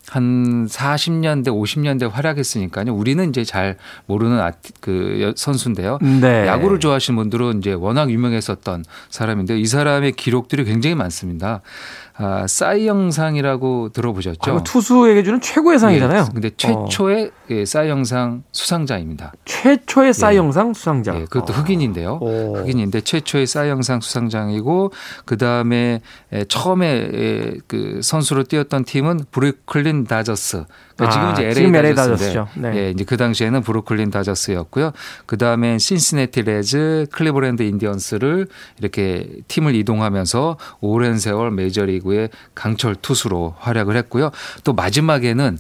한 0.09 0.65
40년대, 0.65 1.47
50년대 1.47 2.09
활약했으니까요. 2.09 2.93
우리는 2.93 3.29
이제 3.29 3.43
잘 3.43 3.77
모르는 4.07 4.39
아티, 4.39 4.73
그 4.81 5.33
선수인데요. 5.35 5.99
네. 6.01 6.47
야구를 6.47 6.79
좋아하시는 6.79 7.15
분들은 7.15 7.59
이제 7.59 7.73
워낙 7.73 8.09
유명했었던 8.09 8.85
사람인데 9.09 9.59
이 9.59 9.65
사람의 9.65 10.13
기록들이 10.13 10.63
굉장히 10.63 10.95
많습니다. 10.95 11.61
아, 12.21 12.45
사이 12.47 12.85
영 12.85 13.23
상이라고 13.23 13.89
들어보셨죠? 13.93 14.51
아, 14.51 14.63
투수에게 14.63 15.23
주는 15.23 15.39
최고의 15.39 15.79
상이잖아요. 15.79 16.23
네. 16.23 16.29
근데 16.33 16.49
최초의 16.49 17.25
어. 17.27 17.29
예, 17.51 17.63
사이 17.63 17.87
영 17.87 18.18
상 18.18 18.43
수상자입니다. 18.51 19.31
최초의 19.45 20.13
사이 20.13 20.28
영 20.28 20.53
상 20.53 20.73
수상자. 20.73 21.15
예, 21.15 21.21
그것도 21.21 21.53
흑인인데요. 21.53 22.19
오. 22.21 22.57
흑인인데 22.57 23.01
최초의 23.01 23.47
사이 23.47 23.69
영 23.69 23.87
상 23.87 24.01
수상자이고 24.01 24.91
그 25.23 25.37
다음에 25.37 26.01
처음에 26.49 27.09
에, 27.13 27.53
그 27.67 28.01
선수로 28.03 28.43
뛰었던 28.43 28.83
팀은 28.83 29.21
브루클린 29.31 30.03
다저스. 30.03 30.65
그러니까 30.97 31.13
지금 31.13 31.27
아, 31.27 31.31
이제 31.31 31.43
LA 31.43 31.55
지금 31.55 31.75
LA 31.75 31.95
다저스죠. 31.95 32.47
네. 32.55 32.71
예, 32.75 32.89
이제 32.91 33.05
그 33.05 33.15
당시에는 33.15 33.61
브루클린 33.61 34.11
다저스였고요. 34.11 34.91
그 35.25 35.37
다음에 35.37 35.77
신시내티 35.77 36.41
레즈, 36.41 37.05
클리브랜드 37.13 37.63
인디언스를 37.63 38.47
이렇게 38.77 39.29
팀을 39.47 39.73
이동하면서 39.75 40.57
오랜 40.81 41.17
세월 41.17 41.51
메이저리그 41.51 42.08
의 42.13 42.29
강철 42.55 42.95
투수로 42.95 43.55
활약을 43.59 43.95
했고요. 43.97 44.31
또 44.63 44.73
마지막에는 44.73 45.57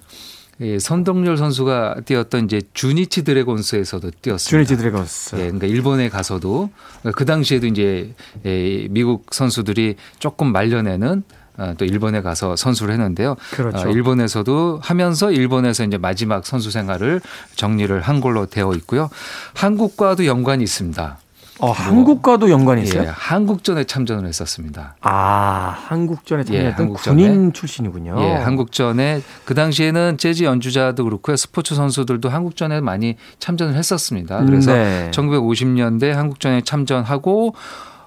예, 0.61 0.77
선동열 0.77 1.37
선수가 1.37 2.01
뛰었던 2.05 2.45
이제 2.45 2.61
주니치 2.73 3.23
드래곤스에서도 3.23 4.11
뛰었습니다. 4.21 4.49
주니치 4.49 4.77
드래곤스. 4.77 5.35
예, 5.35 5.39
그러니까 5.43 5.67
일본에 5.67 6.09
가서도 6.09 6.69
그 7.15 7.25
당시에도 7.25 7.67
이제 7.67 8.13
예, 8.45 8.87
미국 8.89 9.27
선수들이 9.33 9.95
조금 10.19 10.51
말려내는 10.51 11.23
어, 11.57 11.73
또 11.77 11.83
일본에 11.85 12.21
가서 12.21 12.55
선수를 12.55 12.93
했는데요. 12.93 13.35
그렇죠. 13.51 13.89
어, 13.89 13.91
일본에서도 13.91 14.79
하면서 14.81 15.31
일본에서 15.31 15.83
이제 15.83 15.97
마지막 15.97 16.45
선수 16.45 16.71
생활을 16.71 17.21
정리를 17.55 17.99
한 17.99 18.21
걸로 18.21 18.45
되어 18.45 18.73
있고요. 18.75 19.09
한국과도 19.55 20.25
연관이 20.25 20.63
있습니다. 20.63 21.19
어, 21.59 21.71
한국과도 21.71 22.49
연관이 22.49 22.83
있어요? 22.83 23.03
예, 23.03 23.07
한국전에 23.13 23.83
참전을 23.83 24.27
했었습니다. 24.27 24.95
아, 25.01 25.75
한국전에 25.87 26.43
참여했던 26.45 26.71
예, 26.71 26.71
한국전에. 26.71 27.15
군인 27.21 27.53
출신이군요. 27.53 28.15
예, 28.19 28.31
한국전에 28.33 29.21
그 29.45 29.53
당시에는 29.53 30.17
재즈 30.17 30.43
연주자도 30.43 31.03
그렇고요. 31.03 31.35
스포츠 31.35 31.75
선수들도 31.75 32.29
한국전에 32.29 32.79
많이 32.81 33.17
참전을 33.39 33.75
했었습니다. 33.75 34.45
그래서 34.45 34.73
네. 34.73 35.11
1950년대 35.11 36.11
한국전에 36.11 36.61
참전하고 36.61 37.55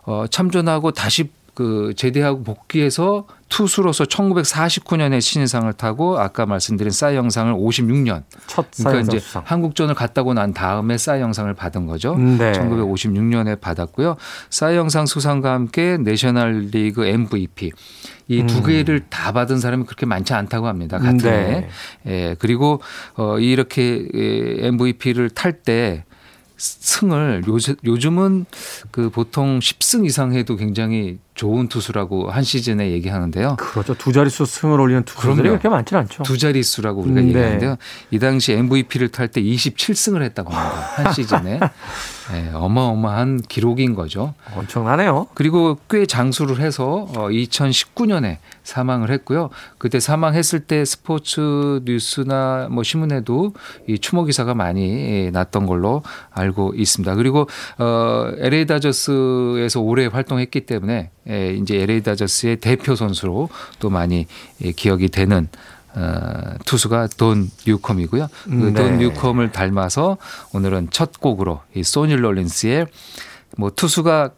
어 0.04 0.25
참전하고 0.30 0.92
다시 0.92 1.30
그 1.54 1.92
제대하고 1.97 2.42
복귀해서 2.44 3.26
투수로서 3.50 4.04
1949년에 4.04 5.21
신인상을 5.21 5.71
타고 5.75 6.18
아까 6.18 6.47
말씀드린 6.47 6.90
싸이 6.90 7.14
영상을 7.16 7.52
56년 7.52 8.23
첫 8.47 8.66
그러니까 8.78 9.00
이제 9.02 9.18
수상. 9.18 9.42
한국전을 9.44 9.94
갔다고 9.94 10.32
난 10.32 10.54
다음에 10.54 10.97
싸이 10.97 11.21
영상을 11.21 11.52
받은 11.52 11.87
거죠. 11.87 12.16
네. 12.16 12.52
1956년에 12.52 13.61
받았고요. 13.61 14.16
싸이 14.49 14.76
영상 14.76 15.04
수상과 15.04 15.52
함께 15.52 15.99
내셔널 15.99 16.68
리그 16.73 17.04
MVP 17.04 17.73
이두 18.28 18.59
음. 18.59 18.62
개를 18.64 19.02
다 19.11 19.32
받은 19.32 19.59
사람이 19.59 19.85
그렇게 19.85 20.06
많지 20.06 20.32
않다고 20.32 20.67
합니다. 20.67 20.99
같은 20.99 21.19
네. 21.19 21.30
해에. 21.30 21.69
예, 22.06 22.36
그리고 22.38 22.80
어 23.17 23.38
이렇게 23.38 24.08
MVP를 24.15 25.28
탈때 25.28 26.04
승을 26.56 27.43
요즘, 27.49 27.75
요즘은 27.84 28.47
그 28.93 29.10
보통 29.10 29.58
10승 29.58 30.06
이상 30.06 30.32
해도 30.32 30.56
굉장히 30.56 31.19
좋은 31.43 31.67
투수라고 31.67 32.31
한 32.31 32.45
시즌에 32.45 32.93
얘기하는데요. 32.93 33.57
그렇죠. 33.57 33.95
두 33.95 34.13
자릿수 34.13 34.47
승을 34.47 34.78
올리는 34.78 35.02
투수들이. 35.02 35.49
그렇게 35.49 35.69
많지는 35.69 36.02
않죠. 36.02 36.23
두 36.23 36.39
자릿수라고 36.39 37.00
우리가 37.00 37.19
음, 37.19 37.25
네. 37.25 37.28
얘기하는데요. 37.31 37.76
이 38.13 38.19
당시 38.21 38.52
MVP를 38.52 39.09
탈 39.09 39.26
때 39.26 39.43
27승을 39.43 40.23
했다고 40.23 40.52
합니다. 40.52 40.87
한 40.95 41.11
시즌에. 41.13 41.59
예, 42.32 42.50
어마어마한 42.54 43.43
기록인 43.49 43.95
거죠. 43.95 44.35
엄청나네요. 44.54 45.26
그리고 45.35 45.78
꽤 45.91 46.06
장수를 46.06 46.61
해서 46.61 47.08
어, 47.17 47.28
2019년에 47.28 48.39
사망을 48.63 49.11
했고요. 49.11 49.50
그때 49.78 49.99
사망했을 49.99 50.61
때 50.61 50.85
스포츠 50.85 51.80
뉴스나 51.85 52.69
뭐 52.71 52.82
신문에도 52.82 53.54
이 53.89 53.99
추모 53.99 54.25
기사가 54.25 54.54
많이 54.54 54.82
예, 54.82 55.30
났던 55.30 55.67
걸로 55.67 56.02
알고 56.30 56.75
있습니다. 56.76 57.15
그리고 57.17 57.49
어 57.78 58.30
LA 58.39 58.67
다저스에서 58.67 59.80
오래 59.80 60.06
활동했기 60.06 60.67
때문에 60.67 61.11
예, 61.28 61.54
이제 61.54 61.76
LA 61.82 62.02
다저스의 62.02 62.56
대표 62.56 62.95
선수로 62.95 63.49
또 63.80 63.91
많이 63.91 64.26
예, 64.65 64.73
기억이 64.73 65.08
되는 65.08 65.49
어, 65.95 66.55
투수가 66.65 67.09
돈 67.17 67.50
뉴컴이고요. 67.67 68.28
음, 68.49 68.61
그돈 68.61 68.99
네. 68.99 69.05
뉴컴을 69.05 69.52
닮아서 69.52 70.17
오늘은 70.52 70.89
첫 70.91 71.21
곡으로 71.21 71.61
이 71.75 71.83
소니 71.83 72.17
롤린스의 72.17 72.87
뭐 73.57 73.71
투수가 73.71 74.31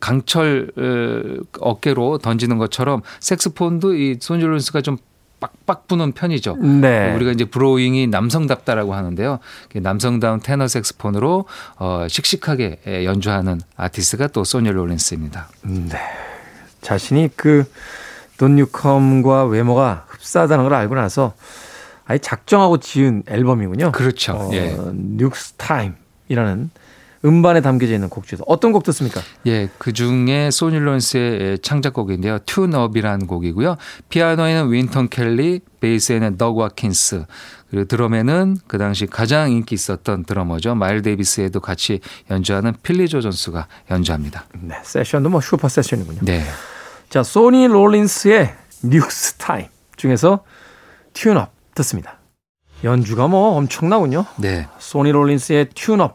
강철 0.00 0.72
어, 0.76 1.42
어깨로 1.60 2.18
던지는 2.18 2.58
것처럼 2.58 3.02
색스폰도 3.20 3.94
이 3.94 4.18
소니 4.20 4.42
롤린스가 4.42 4.80
좀 4.80 4.96
빡빡 5.42 5.88
부는 5.88 6.12
편이죠. 6.12 6.56
네. 6.56 7.12
우리가 7.16 7.32
이제 7.32 7.44
blowing이 7.44 8.06
남성답다라고 8.06 8.94
하는데요. 8.94 9.40
남성다운 9.74 10.38
테너 10.38 10.68
색스폰으로 10.68 11.46
어, 11.78 12.06
씩씩하게 12.08 12.80
예, 12.86 13.04
연주하는 13.04 13.60
아티스트가 13.76 14.28
또 14.28 14.44
소니 14.44 14.70
롤린스입니다. 14.70 15.48
네. 15.62 15.98
자신이 16.80 17.30
그 17.34 17.64
돈 18.38 18.56
뉴컴과 18.56 19.44
외모가 19.44 20.06
흡사하다는 20.08 20.64
걸 20.64 20.74
알고 20.74 20.94
나서 20.94 21.34
아예 22.04 22.18
작정하고 22.18 22.78
지은 22.78 23.22
앨범이군요. 23.28 23.92
그렇죠. 23.92 24.32
어, 24.32 24.50
예. 24.52 24.76
Newk's 24.92 25.52
Time이라는 25.52 26.70
음반에 27.24 27.60
담겨져 27.60 27.94
있는 27.94 28.08
곡 28.08 28.26
중에서 28.26 28.42
어떤 28.48 28.72
곡 28.72 28.82
듣습니까? 28.82 29.20
예, 29.46 29.68
그 29.78 29.92
중에 29.92 30.50
소니 30.50 30.78
롤린스의 30.78 31.60
창작곡인데요. 31.60 32.40
Tune 32.40 32.67
Up이라는 32.67 33.28
곡이고요. 33.28 33.76
피아노에는 34.08 34.72
윈턴 34.72 35.08
켈리, 35.08 35.60
베이스에는 35.78 36.36
덕 36.36 36.56
와킨스, 36.56 37.24
그리고 37.70 37.84
드럼에는 37.86 38.58
그 38.66 38.76
당시 38.76 39.06
가장 39.06 39.52
인기 39.52 39.76
있었던 39.76 40.24
드러머죠. 40.24 40.74
마일 40.74 41.02
데이비스에도 41.02 41.60
같이 41.60 42.00
연주하는 42.30 42.74
필리 42.82 43.08
조 43.08 43.20
존스가 43.20 43.68
연주합니다. 43.90 44.44
네. 44.60 44.74
세션도 44.82 45.30
뭐 45.30 45.40
슈퍼 45.40 45.68
세션이군요. 45.68 46.20
네. 46.22 46.42
자, 47.12 47.22
소니 47.22 47.66
롤린스의 47.66 48.54
Newk's 48.84 49.34
Time 49.34 49.66
중에서 49.96 50.44
Tune 51.12 51.36
Up 51.36 51.48
듣습니다. 51.74 52.16
연주가 52.84 53.28
뭐 53.28 53.50
엄청나군요. 53.58 54.24
네. 54.38 54.66
소니 54.78 55.12
롤린스의 55.12 55.66
Tune 55.66 55.98
Up 55.98 56.14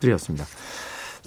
들으셨습니다. 0.00 0.46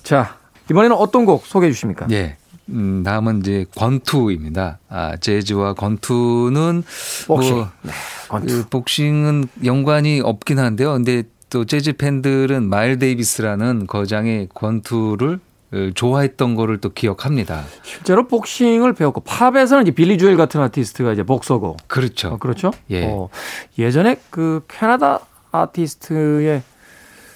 자, 0.02 0.40
이번에는 0.72 0.96
어떤 0.96 1.26
곡 1.26 1.46
소개해 1.46 1.72
주십니까? 1.74 2.08
예. 2.10 2.38
음, 2.70 3.04
다음은 3.04 3.42
이제 3.42 3.68
권투입니다. 3.76 4.80
아, 4.90 5.16
재즈와 5.18 5.76
권투는 5.76 6.84
복싱. 7.28 7.56
뭐 7.56 7.70
네, 7.84 7.92
권투. 8.30 8.48
그 8.48 8.68
복싱은 8.68 9.50
연관이 9.64 10.22
없긴 10.22 10.58
한데요. 10.58 10.94
근데 10.94 11.22
또 11.52 11.66
재즈 11.66 11.94
팬들은 11.94 12.68
마일 12.68 12.98
데이비스라는 12.98 13.86
거장의 13.86 14.50
권투를 14.56 15.36
어, 15.36 15.47
좋아했던 15.94 16.56
거를 16.56 16.80
또 16.80 16.90
기억합니다. 16.90 17.64
실제로 17.84 18.28
복싱을 18.28 18.94
배웠고 18.94 19.22
팝에서는 19.22 19.84
이제 19.84 19.92
빌리 19.92 20.18
주엘 20.18 20.38
같은 20.38 20.62
아티스트가 20.62 21.12
이제 21.14 21.24
복서고 21.24 21.78
그렇죠. 21.88 22.30
어, 22.30 22.38
그렇죠? 22.38 22.72
예. 22.90 23.06
어, 23.06 23.30
예전에 23.78 24.18
그 24.30 24.64
캐나다 24.68 25.20
아티스트의 25.52 26.62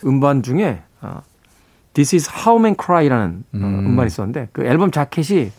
음반 0.05 0.43
중에 0.43 0.81
어, 1.01 1.21
This 1.93 2.15
is 2.15 2.29
How 2.29 2.59
Men 2.59 2.75
Cry라는 2.81 3.43
어, 3.53 3.57
음. 3.57 3.85
음반이 3.87 4.07
있었는데 4.07 4.49
그 4.53 4.63
앨범 4.63 4.91
자켓이 4.91 5.51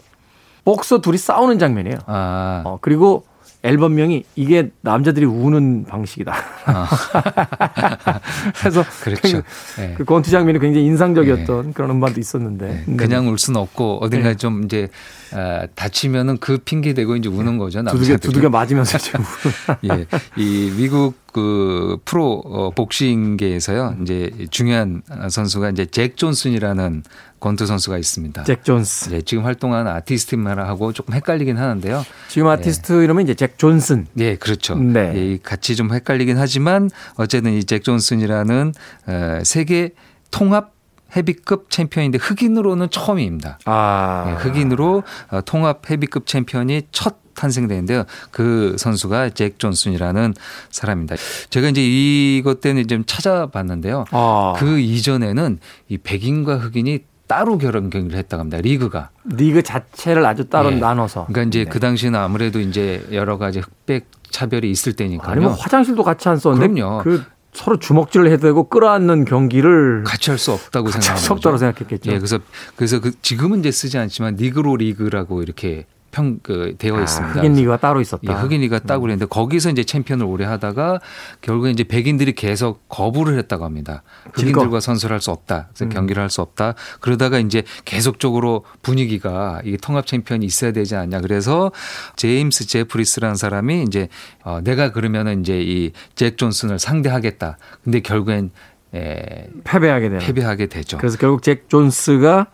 복서 0.64 1.00
둘이 1.00 1.18
싸우는 1.18 1.58
장면이에요. 1.58 1.98
아, 2.06 2.62
어, 2.64 2.78
그리고 2.80 3.26
앨범명이 3.64 4.24
이게 4.34 4.70
남자들이 4.80 5.24
우는 5.24 5.84
방식이다. 5.84 6.34
그래서 8.58 8.84
그렇죠. 9.02 9.42
예. 9.78 9.94
그 9.96 10.04
권투 10.04 10.30
장면이 10.30 10.58
굉장히 10.58 10.86
인상적이었던 10.86 11.72
그런 11.72 11.90
음반도 11.90 12.18
있었는데 12.18 12.84
네, 12.86 12.96
그냥 12.96 13.28
울 13.28 13.38
수는 13.38 13.60
없고 13.60 13.98
어딘가 14.02 14.30
네. 14.30 14.36
좀 14.36 14.64
이제 14.64 14.88
아, 15.34 15.66
다치면은 15.74 16.38
그 16.38 16.58
핑계 16.58 16.92
대고 16.94 17.16
이제 17.16 17.28
우는 17.28 17.58
거죠. 17.58 17.80
두들겨 17.82 17.98
남자들이. 17.98 18.18
두들겨 18.18 18.50
맞으면서 18.50 18.98
좀 18.98 19.22
예, 19.90 20.06
이 20.36 20.72
미국 20.76 21.14
그 21.32 21.98
프로 22.04 22.42
어, 22.44 22.70
복싱계에서요. 22.70 23.96
이제 24.02 24.30
중요한 24.50 25.02
선수가 25.30 25.70
이제 25.70 25.86
잭 25.86 26.16
존슨이라는 26.16 27.02
권투 27.40 27.66
선수가 27.66 27.98
있습니다. 27.98 28.44
잭 28.44 28.64
존스. 28.64 29.10
네, 29.10 29.22
지금 29.22 29.44
활동하는 29.44 29.90
아티스트만하고 29.90 30.92
조금 30.92 31.14
헷갈리긴 31.14 31.56
하는데요. 31.56 32.04
지금 32.28 32.48
아티스트 32.48 33.02
이름은 33.02 33.24
이제 33.24 33.34
잭 33.34 33.58
존슨. 33.58 34.06
예, 34.18 34.36
그렇죠. 34.36 34.76
네. 34.76 35.12
예, 35.16 35.38
같이 35.42 35.74
좀 35.74 35.92
헷갈리긴 35.92 36.38
하지만 36.38 36.88
어쨌든 37.16 37.52
이 37.54 37.62
잭 37.64 37.82
존슨이라는 37.84 38.74
어, 39.06 39.38
세계 39.44 39.90
통합 40.30 40.72
헤비급 41.16 41.70
챔피언인데 41.70 42.18
흑인으로는 42.18 42.90
처음입니다. 42.90 43.58
아. 43.64 44.24
예, 44.28 44.32
흑인으로 44.42 45.02
어, 45.30 45.40
통합 45.42 45.88
헤비급 45.90 46.26
챔피언이 46.26 46.82
첫 46.92 47.16
탄생되는데요. 47.34 48.04
그 48.30 48.76
선수가 48.78 49.30
잭 49.30 49.58
존슨이라는 49.58 50.34
사람입니다. 50.70 51.16
제가 51.48 51.68
이제 51.68 51.82
이것 51.82 52.60
때문에 52.60 52.84
좀 52.84 53.04
찾아봤는데요. 53.06 54.04
아. 54.10 54.52
그 54.56 54.78
이전에는 54.78 55.58
이 55.88 55.98
백인과 55.98 56.58
흑인이 56.58 57.00
따로 57.26 57.56
결혼 57.56 57.88
경기를 57.88 58.18
했다고 58.18 58.40
합니다. 58.40 58.58
리그가. 58.58 59.08
리그 59.24 59.62
자체를 59.62 60.26
아주 60.26 60.50
따로 60.50 60.70
예. 60.72 60.76
나눠서. 60.76 61.26
그러니까 61.28 61.48
이제 61.48 61.64
네. 61.64 61.70
그 61.70 61.80
당시에는 61.80 62.18
아무래도 62.18 62.60
이제 62.60 63.06
여러 63.12 63.38
가지 63.38 63.60
흑백 63.60 64.10
차별이 64.30 64.70
있을 64.70 64.92
때니까요. 64.92 65.32
아니면 65.32 65.52
화장실도 65.52 66.02
같이 66.02 66.28
안 66.28 66.36
썼는데 66.36 66.80
그럼요. 66.80 67.02
그 67.02 67.24
서로 67.52 67.78
주먹질을 67.78 68.30
해대고 68.30 68.68
끌어안는 68.68 69.24
경기를 69.26 70.04
같이 70.06 70.30
할 70.30 70.38
수 70.38 70.52
없다고 70.52 70.88
할수 70.90 71.32
없다고. 71.34 71.58
생각했겠죠. 71.58 72.10
예, 72.12 72.16
그래서 72.18 72.38
그래서 72.76 73.00
그 73.00 73.12
지금은 73.20 73.60
이제 73.60 73.70
쓰지 73.70 73.98
않지만 73.98 74.36
니그로 74.36 74.76
리그라고 74.76 75.42
이렇게 75.42 75.86
평 76.12 76.38
그 76.42 76.76
되어 76.78 76.98
아, 76.98 77.02
있습니다. 77.02 77.40
흑인 77.40 77.54
리그가 77.54 77.78
따로 77.78 78.00
있었다. 78.00 78.22
예, 78.28 78.32
흑인 78.32 78.60
리그가 78.60 78.78
따로 78.80 79.02
그랬는데 79.02 79.26
거기서 79.26 79.70
이제 79.70 79.82
챔피언을 79.82 80.24
오래 80.26 80.44
하다가 80.44 81.00
결국에 81.40 81.70
이제 81.70 81.82
백인들이 81.84 82.32
계속 82.34 82.88
거부를 82.88 83.36
했다고 83.38 83.64
합니다. 83.64 84.02
흑인들과 84.34 84.78
선수를 84.80 85.14
할 85.14 85.20
수 85.20 85.30
없다. 85.30 85.68
그래서 85.74 85.88
경기를 85.92 86.22
할 86.22 86.30
수 86.30 86.40
없다. 86.42 86.74
그러다가 87.00 87.38
이제 87.38 87.62
계속적으로 87.84 88.64
분위기가 88.82 89.60
이 89.64 89.76
통합 89.78 90.06
챔피언이 90.06 90.44
있어야 90.46 90.70
되지 90.72 90.94
않냐. 90.96 91.20
그래서 91.22 91.72
제임스 92.16 92.66
제프리스라는 92.68 93.34
사람이 93.36 93.82
이제 93.84 94.08
어, 94.44 94.60
내가 94.62 94.92
그러면은 94.92 95.40
이제 95.40 95.60
이 95.60 95.92
잭 96.14 96.36
존슨을 96.36 96.78
상대하겠다. 96.78 97.56
근데 97.82 98.00
결국엔 98.00 98.50
에, 98.94 99.46
패배하게 99.64 100.08
되는. 100.10 100.18
패배하게 100.24 100.66
되죠. 100.66 100.98
그래서 100.98 101.16
결국 101.16 101.42
잭 101.42 101.68
존스가 101.70 102.46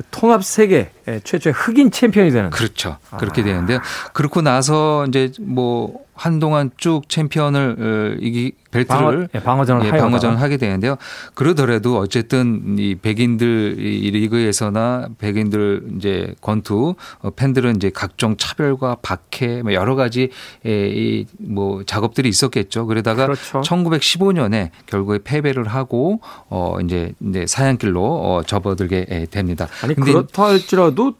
그 0.00 0.02
통합 0.10 0.42
세계 0.42 0.90
최초의 1.24 1.52
흑인 1.52 1.90
챔피언이 1.90 2.30
되는. 2.30 2.48
그렇죠. 2.50 2.96
아. 3.10 3.18
그렇게 3.18 3.42
되는데요. 3.42 3.80
그렇고 4.14 4.40
나서 4.40 5.04
이제 5.06 5.30
뭐 5.40 6.00
한동안 6.20 6.70
쭉 6.76 7.08
챔피언을 7.08 7.76
어, 7.78 8.18
이기 8.20 8.52
벨트를 8.70 9.00
방어, 9.00 9.26
예, 9.34 9.40
방어전을 9.40 9.86
예, 9.86 9.88
하여다가. 9.88 10.06
방어전을 10.06 10.38
하게 10.38 10.58
되는데요. 10.58 10.96
그러더라도 11.32 11.96
어쨌든 11.96 12.76
이 12.78 12.94
백인들 12.94 13.76
이 13.78 14.10
리그에서나 14.10 15.08
백인들 15.16 15.84
이제 15.96 16.34
권투 16.42 16.94
어, 17.20 17.30
팬들은 17.30 17.76
이제 17.76 17.88
각종 17.88 18.36
차별과 18.36 18.98
박해 19.00 19.62
뭐 19.62 19.72
여러 19.72 19.94
가지 19.94 20.28
이뭐 20.62 21.84
작업들이 21.84 22.28
있었겠죠. 22.28 22.84
그러다가 22.86 23.24
그렇죠. 23.24 23.62
1915년에 23.62 24.68
결국에 24.84 25.20
패배를 25.24 25.68
하고 25.68 26.20
어 26.50 26.76
이제 26.84 27.14
이제 27.26 27.46
사양길로 27.46 28.02
어 28.02 28.42
접어들게 28.44 29.06
예, 29.10 29.24
됩니다. 29.24 29.68
아니 29.82 29.94
그렇다 29.94 30.44
할지라도 30.44 31.14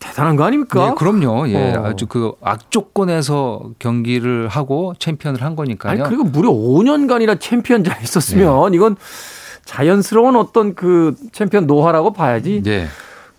대단한 0.00 0.34
거 0.36 0.44
아닙니까? 0.44 0.88
네, 0.88 0.94
그럼요. 0.96 1.48
예. 1.50 1.74
어. 1.74 1.84
아주 1.84 2.06
그 2.06 2.32
악조건에서 2.42 3.70
경기를 3.78 4.48
하고 4.48 4.94
챔피언을 4.98 5.42
한 5.42 5.54
거니까요. 5.54 5.92
아니 5.92 6.02
그리고 6.02 6.24
무려 6.24 6.50
5년간이나 6.50 7.38
챔피언 7.38 7.84
자리에 7.84 7.98
네. 7.98 8.04
있었으면 8.04 8.74
이건 8.74 8.96
자연스러운 9.64 10.36
어떤 10.36 10.74
그 10.74 11.14
챔피언 11.32 11.66
노화라고 11.66 12.12
봐야지. 12.12 12.62
네. 12.64 12.86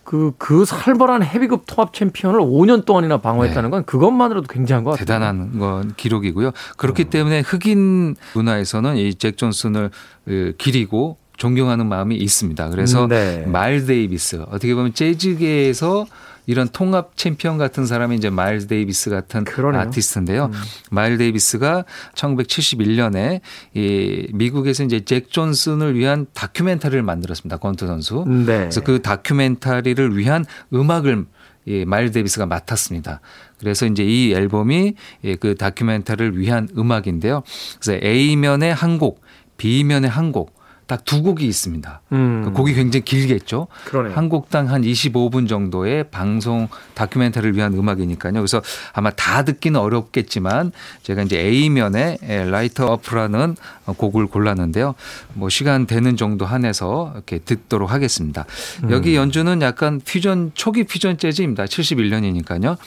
그, 0.03 0.33
그 0.37 0.65
살벌한 0.65 1.23
헤비급 1.23 1.63
통합 1.67 1.93
챔피언을 1.93 2.41
5년 2.41 2.85
동안이나 2.85 3.17
방어했다는 3.17 3.69
건 3.69 3.85
그것만으로도 3.85 4.47
굉장한 4.47 4.83
것 4.83 4.91
같아요. 4.91 5.05
대단한 5.05 5.57
건 5.57 5.93
기록이고요. 5.95 6.51
그렇기 6.77 7.05
때문에 7.05 7.41
흑인 7.41 8.15
문화에서는 8.33 8.97
이 8.97 9.13
잭 9.15 9.37
존슨을 9.37 9.85
어, 9.85 10.51
기리고 10.57 11.17
존경하는 11.37 11.87
마음이 11.87 12.15
있습니다. 12.17 12.69
그래서 12.69 13.05
음, 13.05 13.09
네. 13.09 13.45
마일 13.47 13.85
데이비스 13.85 14.43
어떻게 14.49 14.75
보면 14.75 14.93
재즈계에서 14.93 16.05
이런 16.45 16.67
통합 16.69 17.15
챔피언 17.17 17.57
같은 17.57 17.85
사람이 17.85 18.15
이제 18.15 18.29
마일 18.29 18.67
데이비스 18.67 19.09
같은 19.09 19.43
그러네요. 19.43 19.81
아티스트인데요. 19.81 20.45
음. 20.45 20.51
마일 20.89 21.17
데이비스가 21.17 21.85
1971년에 22.15 23.41
이 23.73 24.27
미국에서 24.33 24.83
이제 24.83 25.01
잭 25.01 25.29
존슨을 25.29 25.95
위한 25.95 26.25
다큐멘터리를 26.33 27.01
만들었습니다. 27.03 27.57
권투 27.57 27.87
선수. 27.87 28.25
네. 28.27 28.59
그래서 28.59 28.81
그 28.81 29.01
다큐멘터리를 29.01 30.17
위한 30.17 30.45
음악을 30.73 31.25
이 31.65 31.85
마일 31.85 32.11
데이비스가 32.11 32.45
맡았습니다. 32.47 33.21
그래서 33.59 33.85
이제 33.85 34.03
이 34.03 34.33
앨범이 34.33 34.95
예, 35.23 35.35
그 35.35 35.55
다큐멘터리를 35.55 36.39
위한 36.39 36.67
음악인데요. 36.75 37.43
그래서 37.79 38.03
A면에 38.03 38.71
한 38.71 38.97
곡, 38.97 39.21
B면에 39.57 40.07
한 40.07 40.31
곡, 40.31 40.59
딱 40.91 41.01
두 41.11 41.21
곡이 41.23 41.45
있습니다. 41.45 42.01
음. 42.13 42.41
그 42.45 42.51
곡이 42.53 42.73
굉장히 42.73 43.03
길겠죠. 43.03 43.67
그러네요. 43.83 44.15
한 44.15 44.29
곡당 44.29 44.69
한 44.69 44.81
25분 44.81 45.47
정도의 45.47 46.05
방송 46.09 46.69
다큐멘터리를 46.93 47.53
위한 47.55 47.73
음악이니까요. 47.73 48.31
그래서 48.33 48.61
아마 48.93 49.09
다 49.09 49.43
듣기는 49.43 49.77
어렵겠지만 49.77 50.71
제가 51.03 51.23
이제 51.23 51.37
A면에 51.37 52.17
Right 52.49 52.85
Off라는 52.87 53.57
곡을 53.85 54.27
골랐는데요. 54.27 54.95
뭐 55.33 55.49
시간 55.49 55.85
되는 55.85 56.15
정도 56.15 56.45
한해서 56.45 57.11
이렇게 57.13 57.39
듣도록 57.39 57.91
하겠습니다. 57.91 58.45
음. 58.83 58.91
여기 58.91 59.17
연주는 59.17 59.61
약간 59.61 59.99
퓨전 59.99 60.51
초기 60.53 60.85
퓨전 60.85 61.17
재즈입니다. 61.17 61.65
71년이니까요. 61.65 62.77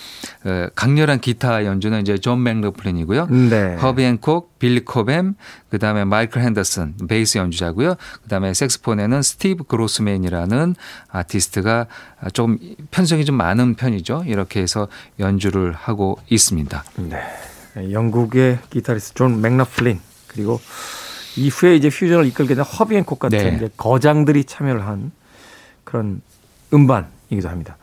강렬한 0.75 1.21
기타 1.21 1.67
연주는 1.67 2.01
이제 2.01 2.17
존 2.17 2.43
맥러플린이고요. 2.43 3.27
네. 3.27 3.77
허비 3.77 4.05
핸콕, 4.05 4.59
빌리 4.59 4.81
코뱀, 4.81 5.35
그 5.75 5.81
다음에 5.81 6.05
마이클 6.05 6.41
핸더슨 6.41 6.95
베이스 7.09 7.37
연주자고요. 7.37 7.97
그 8.23 8.29
다음에 8.29 8.55
색스폰에는 8.55 9.23
스티브 9.23 9.65
그로스맨이라는 9.65 10.77
아티스트가 11.09 11.87
좀 12.33 12.59
편성이 12.93 13.25
좀 13.25 13.35
많은 13.37 13.75
편이죠. 13.75 14.23
이렇게 14.29 14.61
해서 14.63 14.87
연주를 15.19 15.73
하고 15.73 16.17
있습니다. 16.31 16.85
네. 17.11 17.19
영국의 17.91 18.61
기타리스트 18.71 19.15
존 19.15 19.41
맥라플린 19.41 19.99
그리고 20.29 20.61
이후에 21.37 21.75
이제 21.75 21.89
퓨전을 21.91 22.25
이끌게 22.27 22.55
된 22.55 22.63
허비 22.65 22.95
핸콕 22.95 23.19
같은 23.19 23.59
네. 23.59 23.69
거장들이 23.77 24.45
참여를 24.45 24.87
한 24.87 25.11
그런 25.83 26.23
음반이기도 26.73 27.49
합니다. 27.49 27.77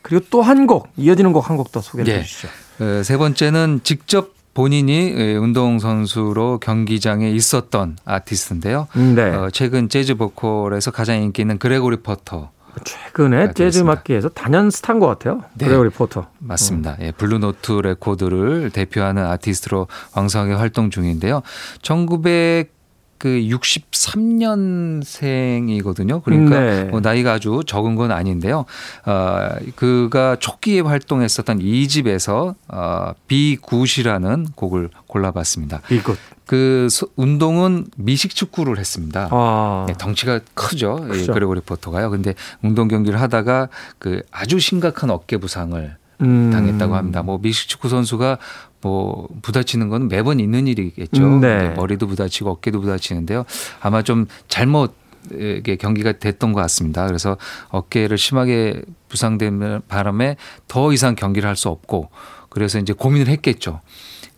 그리고 0.00 0.24
또 0.30 0.40
한 0.40 0.66
곡 0.66 0.88
이어지는 0.96 1.34
곡 1.34 1.50
한 1.50 1.58
곡 1.58 1.70
더 1.70 1.82
소개해 1.82 2.08
예. 2.08 2.22
주시죠. 2.22 2.48
어, 2.80 3.02
세 3.02 3.18
번째는 3.18 3.80
직접 3.84 4.32
본인이 4.54 5.12
운동선수로 5.36 6.58
경기장에 6.60 7.28
있었던 7.30 7.98
아티스트인데요. 8.04 8.86
네. 9.14 9.22
어, 9.34 9.50
최근 9.52 9.88
재즈 9.88 10.14
보컬에서 10.14 10.90
가장 10.90 11.20
인기 11.22 11.42
있는 11.42 11.58
그레고리 11.58 11.98
포터 11.98 12.50
최근에 12.84 13.36
아, 13.44 13.52
재즈. 13.52 13.80
마켓에서 13.80 14.30
단연 14.30 14.70
스타인 14.70 14.98
것 14.98 15.06
같아요. 15.06 15.42
네. 15.54 15.66
그레고리 15.66 15.90
포터. 15.90 16.26
맞습니다. 16.40 16.96
예, 17.00 17.12
블루노트 17.12 17.72
레코드를 17.72 18.70
대표하는 18.70 19.24
아티스트로 19.26 19.86
왕성하게 20.14 20.54
활동 20.54 20.90
중인데요. 20.90 21.42
1900 21.82 22.73
그 23.18 23.28
63년생이거든요. 23.28 26.22
그러니까 26.22 26.60
네. 26.60 26.84
뭐 26.84 27.00
나이가 27.00 27.34
아주 27.34 27.62
적은 27.66 27.94
건 27.94 28.10
아닌데요. 28.10 28.64
어, 29.06 29.48
그가 29.76 30.36
초기에 30.36 30.80
활동했었던 30.80 31.60
이 31.60 31.88
집에서 31.88 32.54
어, 32.68 33.12
비굿이라는 33.26 34.48
곡을 34.54 34.90
골라봤습니다. 35.06 35.80
이굿. 35.90 36.16
그 36.46 36.88
소- 36.90 37.08
운동은 37.16 37.86
미식 37.96 38.34
축구를 38.34 38.78
했습니다. 38.78 39.28
아. 39.30 39.84
네, 39.88 39.94
덩치가 39.96 40.40
크죠. 40.54 41.00
예, 41.04 41.08
크죠. 41.08 41.32
그레고리 41.32 41.60
포터가요. 41.62 42.10
근데 42.10 42.34
운동 42.62 42.88
경기를 42.88 43.20
하다가 43.20 43.68
그 43.98 44.22
아주 44.30 44.58
심각한 44.58 45.10
어깨 45.10 45.38
부상을 45.38 45.96
음. 46.20 46.50
당했다고 46.52 46.94
합니다. 46.94 47.22
뭐 47.22 47.38
미식 47.40 47.68
축구 47.68 47.88
선수가 47.88 48.38
뭐 48.84 49.26
부다치는 49.40 49.88
건 49.88 50.08
매번 50.08 50.38
있는 50.40 50.66
일이겠죠. 50.66 51.22
음, 51.24 51.40
네. 51.40 51.56
네, 51.56 51.68
머리도 51.70 52.06
부다치고 52.06 52.50
어깨도 52.50 52.82
부다치는데요. 52.82 53.44
아마 53.80 54.02
좀 54.02 54.26
잘못 54.46 54.94
이게 55.32 55.76
경기가 55.76 56.12
됐던 56.12 56.52
것 56.52 56.60
같습니다. 56.60 57.06
그래서 57.06 57.38
어깨를 57.70 58.18
심하게 58.18 58.82
부상된 59.08 59.80
바람에 59.88 60.36
더 60.68 60.92
이상 60.92 61.14
경기를 61.14 61.48
할 61.48 61.56
수 61.56 61.70
없고 61.70 62.10
그래서 62.50 62.78
이제 62.78 62.92
고민을 62.92 63.28
했겠죠. 63.28 63.80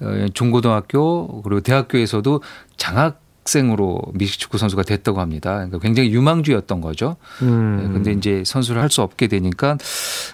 어, 0.00 0.26
중고등학교 0.32 1.42
그리고 1.42 1.60
대학교에서도 1.60 2.40
장학생으로 2.76 4.00
미식 4.14 4.38
축구 4.38 4.58
선수가 4.58 4.84
됐다고 4.84 5.20
합니다. 5.20 5.54
그러니까 5.54 5.78
굉장히 5.80 6.10
유망주였던 6.12 6.80
거죠. 6.80 7.16
음. 7.42 7.78
네, 7.82 7.92
근데 7.92 8.12
이제 8.12 8.42
선수를 8.46 8.80
할 8.80 8.90
수 8.90 9.02
없게 9.02 9.26
되니까 9.26 9.76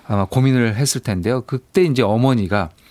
아마 0.06 0.26
고민을 0.26 0.76
했을 0.76 1.00
텐데요. 1.00 1.42
그때 1.46 1.82
이제 1.82 2.02
어머니가 2.02 2.68
아, 2.68 2.81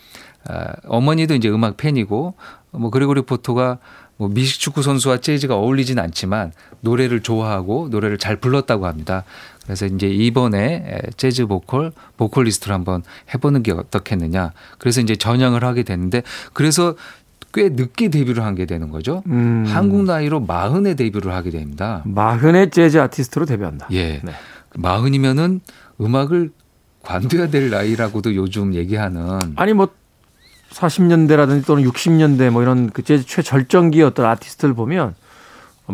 어머니도 0.88 1.36
이제 1.36 1.50
음악 1.50 1.78
팬이고 1.78 2.36
뭐 2.72 2.90
그리고리 2.90 3.22
포토가 3.24 3.80
뭐 4.18 4.30
미식 4.30 4.60
축구 4.60 4.84
선수와 4.84 5.18
재즈가 5.18 5.56
어울리진 5.56 5.98
않지만 5.98 6.52
노래를 6.82 7.22
좋아하고 7.22 7.88
노래를 7.90 8.18
잘 8.20 8.36
불렀다고 8.36 8.86
합니다. 8.86 9.24
그래서 9.64 9.88
이제 9.88 10.08
이번에 10.08 11.02
재즈 11.18 11.48
보컬 11.48 11.92
보컬리스트를 12.18 12.74
한번 12.74 13.04
해보는 13.34 13.64
게 13.64 13.72
어떻겠느냐. 13.72 14.54
그래서 14.78 15.02
이제 15.02 15.16
전향을 15.16 15.64
하게 15.64 15.84
됐는데 15.84 16.24
그래서 16.54 16.96
꽤 17.54 17.70
늦게 17.70 18.10
데뷔를 18.10 18.44
하게 18.44 18.66
되는 18.66 18.92
거죠. 18.92 19.24
음. 19.28 19.66
한국 19.68 20.04
나이로 20.04 20.40
마흔에 20.42 20.94
데뷔를 20.94 21.34
하게 21.34 21.50
됩니다. 21.50 22.02
마흔의 22.06 22.70
재즈 22.70 23.00
아티스트로 23.00 23.46
데뷔한다. 23.46 23.88
예. 23.92 24.22
네. 24.24 24.32
마흔이면은 24.76 25.62
음악을 26.00 26.52
관둬야 27.04 27.50
될 27.50 27.72
나이라고도 27.72 28.36
요즘 28.36 28.76
얘기하는 28.76 29.40
아니 29.56 29.74
뭐 29.74 29.90
40년대라든지 30.74 31.66
또는 31.66 31.84
60년대 31.84 32.50
뭐 32.50 32.62
이런 32.62 32.90
그 32.90 33.04
재즈 33.04 33.26
최절정기였던 33.26 34.26
아티스트를 34.26 34.74
보면 34.74 35.16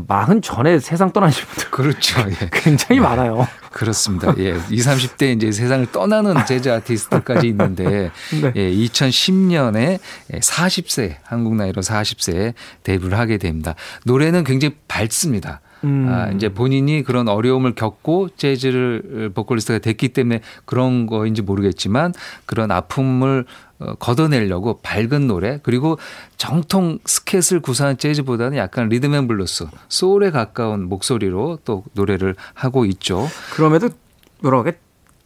마흔 0.07 0.41
전에 0.41 0.79
세상 0.79 1.11
떠나신 1.11 1.45
분들 1.45 1.71
그렇죠. 1.71 2.21
예. 2.29 2.49
굉장히 2.51 2.99
많아요. 2.99 3.47
그렇습니다. 3.71 4.33
예. 4.37 4.55
20, 4.69 4.91
30대 4.91 5.35
이제 5.35 5.51
세상을 5.51 5.91
떠나는 5.91 6.45
재즈 6.45 6.69
아티스트까지 6.69 7.47
있는데 7.47 8.11
네. 8.41 8.51
예, 8.55 8.71
2010년에 8.71 9.99
40세 10.31 11.15
한국 11.23 11.55
나이로 11.55 11.81
40세에 11.81 12.53
데뷔를 12.83 13.17
하게 13.17 13.37
됩니다. 13.37 13.75
노래는 14.03 14.43
굉장히 14.43 14.75
밝습니다. 14.87 15.61
음. 15.83 16.07
아, 16.09 16.31
이제 16.31 16.49
본인이 16.49 17.03
그런 17.03 17.27
어려움을 17.27 17.75
겪고 17.75 18.29
재즈를 18.35 19.31
보컬리스트가 19.35 19.79
됐기 19.79 20.09
때문에 20.09 20.41
그런 20.65 21.05
거인지 21.05 21.41
모르겠지만 21.41 22.13
그런 22.45 22.71
아픔을 22.71 23.45
어, 23.45 23.66
걷어내려고 23.99 24.79
밝은 24.81 25.27
노래 25.27 25.59
그리고 25.63 25.97
정통 26.37 26.99
스캣을 27.05 27.61
구사한 27.61 27.97
재즈보다는 27.97 28.57
약간 28.57 28.89
리듬앤 28.89 29.27
블루스 29.27 29.67
소울에 29.89 30.31
가까운 30.31 30.89
목소리로 30.89 31.59
또 31.63 31.83
노래를 31.93 32.35
하고 32.53 32.85
있죠. 32.85 33.27
그럼에도 33.53 33.89
뭐라고 34.39 34.67
하게 34.67 34.79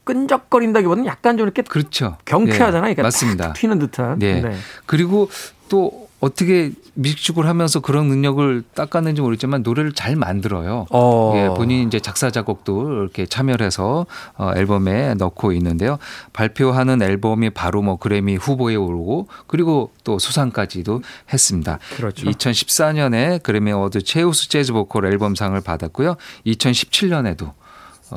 끈적거린다기보다는 0.04 1.06
약간 1.06 1.38
좀 1.38 1.46
이렇게 1.46 1.62
그렇죠. 1.62 2.18
경쾌하잖아요. 2.26 2.90
예, 2.90 2.96
그러니까 2.96 3.04
맞습니다. 3.04 3.48
탁 3.48 3.54
튀는 3.54 3.80
듯한. 3.80 4.20
네. 4.20 4.56
그리고 4.86 5.30
또 5.70 6.10
어떻게 6.22 6.72
미식축구를 6.94 7.48
하면서 7.48 7.80
그런 7.80 8.08
능력을 8.08 8.64
닦았는지 8.76 9.22
모르겠지만 9.22 9.64
노래를 9.64 9.92
잘 9.94 10.16
만들어요. 10.16 10.86
어. 10.92 11.34
예, 11.36 11.48
본인 11.56 11.88
이제 11.88 12.00
작사 12.00 12.30
작곡도 12.30 13.02
이렇게 13.02 13.26
참여를 13.26 13.66
해서 13.66 14.06
어, 14.38 14.52
앨범에 14.56 15.16
넣고 15.16 15.52
있는데요. 15.54 15.98
발표하는 16.32 17.02
앨범이 17.02 17.50
바로 17.50 17.82
뭐 17.82 17.98
그래미 17.98 18.36
후보에 18.36 18.76
오르고 18.76 19.28
그리고 19.48 19.92
또 20.04 20.20
수상까지도 20.20 21.02
했습니다. 21.34 21.80
그렇죠. 21.96 22.28
2014년에 22.28 23.42
그래미 23.42 23.72
어워드 23.72 24.04
최우수 24.04 24.50
재즈 24.50 24.74
보컬 24.74 25.06
앨범상을 25.06 25.60
받았고요. 25.62 26.18
2017년에도 26.46 27.44
어, 27.44 27.61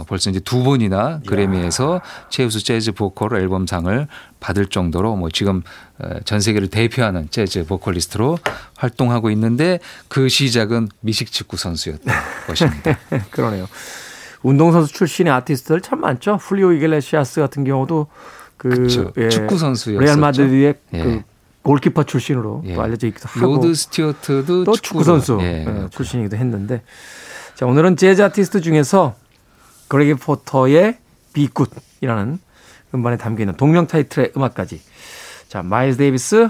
벌써 0.03 0.31
이제 0.31 0.41
두 0.41 0.65
번이나 0.65 1.21
그래미에서 1.27 2.01
최우수 2.29 2.65
재즈 2.65 2.93
보컬 2.93 3.37
앨범상을 3.37 4.09
받을 4.41 4.67
정도로 4.67 5.17
뭐 5.17 5.29
지금 5.31 5.63
어, 5.99 6.21
전 6.25 6.41
세계를 6.41 6.69
대표하는 6.69 7.29
재즈 7.31 7.67
보컬리스트로 7.67 8.39
활동하고 8.77 9.31
있는데 9.31 9.79
그 10.09 10.29
시작은 10.29 10.89
미식축구 11.01 11.57
선수였던 11.57 12.13
것입니다. 12.49 12.99
그러네요. 13.31 13.67
운동선수 14.43 14.93
출신의 14.93 15.33
아티스트들 15.33 15.81
참 15.81 16.01
많죠. 16.01 16.35
훌리오 16.37 16.73
이글레시아스 16.73 17.41
같은 17.41 17.65
경우도 17.65 18.09
그 18.57 18.69
그쵸. 18.69 19.13
축구 19.31 19.59
선수였었죠. 19.59 20.05
레알 20.05 20.19
마드리드의 20.19 20.75
예. 20.95 21.03
그 21.03 21.23
골키퍼 21.63 22.05
출신으로 22.05 22.63
예. 22.67 22.75
또 22.75 22.83
알려져 22.83 23.07
있기도 23.07 23.27
하고 23.27 23.57
로드 23.57 23.75
스튜어트도 23.75 24.65
또 24.65 24.73
축구 24.77 25.03
선수 25.03 25.39
예. 25.41 25.65
예, 25.67 25.89
출신이기도 25.91 26.37
했는데 26.37 26.83
자 27.55 27.65
오늘은 27.67 27.97
재즈 27.97 28.23
아티스트 28.23 28.61
중에서 28.61 29.15
그레고리 29.95 30.15
포터의 30.15 30.99
Be 31.35 31.51
Good이라는 31.51 32.41
음반에 32.97 33.17
담겨 33.17 33.45
있는 33.45 33.55
동명 33.57 33.87
타이틀의 33.87 34.33
음악까지. 34.37 34.83
자 35.47 35.63
마일스 35.63 35.99
데이비스 35.99 36.49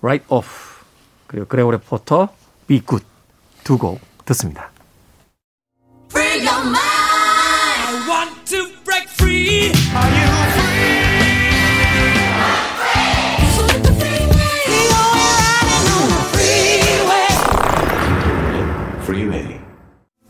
Right 0.00 0.26
Off 0.28 0.82
그리고 1.28 1.46
그레고리 1.46 1.78
포터 1.78 2.30
Be 2.66 2.79
Good 2.79 3.04
두 3.62 3.78
곡 3.78 4.00
듣습니다. 4.24 4.72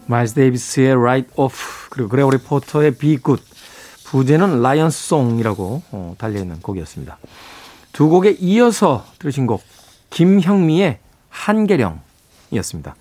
마일스 0.07 0.35
데이비스의 0.35 0.95
Right 0.97 1.33
Off 1.37 1.80
그리고 1.91 2.09
그레고리 2.09 2.39
포터의 2.39 2.97
Be 2.97 3.19
Good 3.23 3.43
부제는 4.05 4.63
Lion's 4.63 5.09
Song이라고 5.09 5.83
어, 5.93 6.15
달려있는 6.19 6.61
곡이었습니다. 6.61 7.19
두 7.93 8.09
곡에 8.09 8.37
이어서 8.41 9.05
들으신 9.19 9.47
곡 9.47 9.63
김형미의 10.11 10.99
한계령이었습니다. 11.29 12.97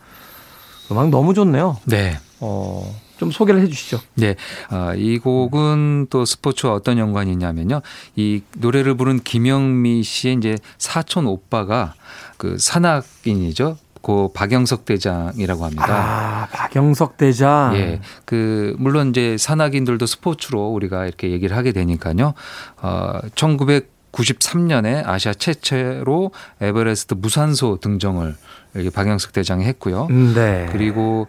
음악 0.91 1.10
너무 1.10 1.34
좋네요. 1.34 1.78
네. 1.86 2.19
어, 2.39 2.95
좀 3.17 3.32
소개를 3.32 3.62
해주시죠. 3.62 3.99
네. 4.15 4.36
아, 4.69 4.93
이 4.95 5.17
곡은 5.19 6.08
또 6.10 6.25
스포츠와 6.25 6.73
어떤 6.73 6.97
연관이 6.97 7.32
있냐면요. 7.32 7.82
이 8.15 8.41
노래를 8.58 8.95
부른 8.95 9.19
김영미 9.23 10.04
씨의 10.04 10.36
이제 10.36 10.58
사촌 10.78 11.28
오빠가 11.28 11.95
그 12.38 12.58
산악인이죠. 12.58 13.78
고 14.02 14.32
박영석 14.34 14.86
대장이라고 14.86 15.66
합니다. 15.66 15.86
아 15.90 16.48
박영석 16.52 17.18
대장. 17.18 17.74
예. 17.76 18.00
그 18.26 18.76
물론 18.80 19.10
이제 19.10 19.38
산악인들도 19.38 20.06
스포츠로 20.06 20.70
우리가 20.70 21.06
이렇게 21.06 21.32
얘기를 21.32 21.58
하게 21.58 21.74
되니까요. 21.74 22.34
어 22.82 23.20
1993년에 23.36 25.06
아시아 25.06 25.34
최초로 25.34 26.32
에베레스트 26.62 27.16
무산소 27.16 27.80
등정을 27.82 28.36
이렇게 28.74 28.90
박영석 28.90 29.34
대장이 29.34 29.66
했고요. 29.66 30.08
음, 30.10 30.34
네. 30.34 30.68
그리고 30.72 31.28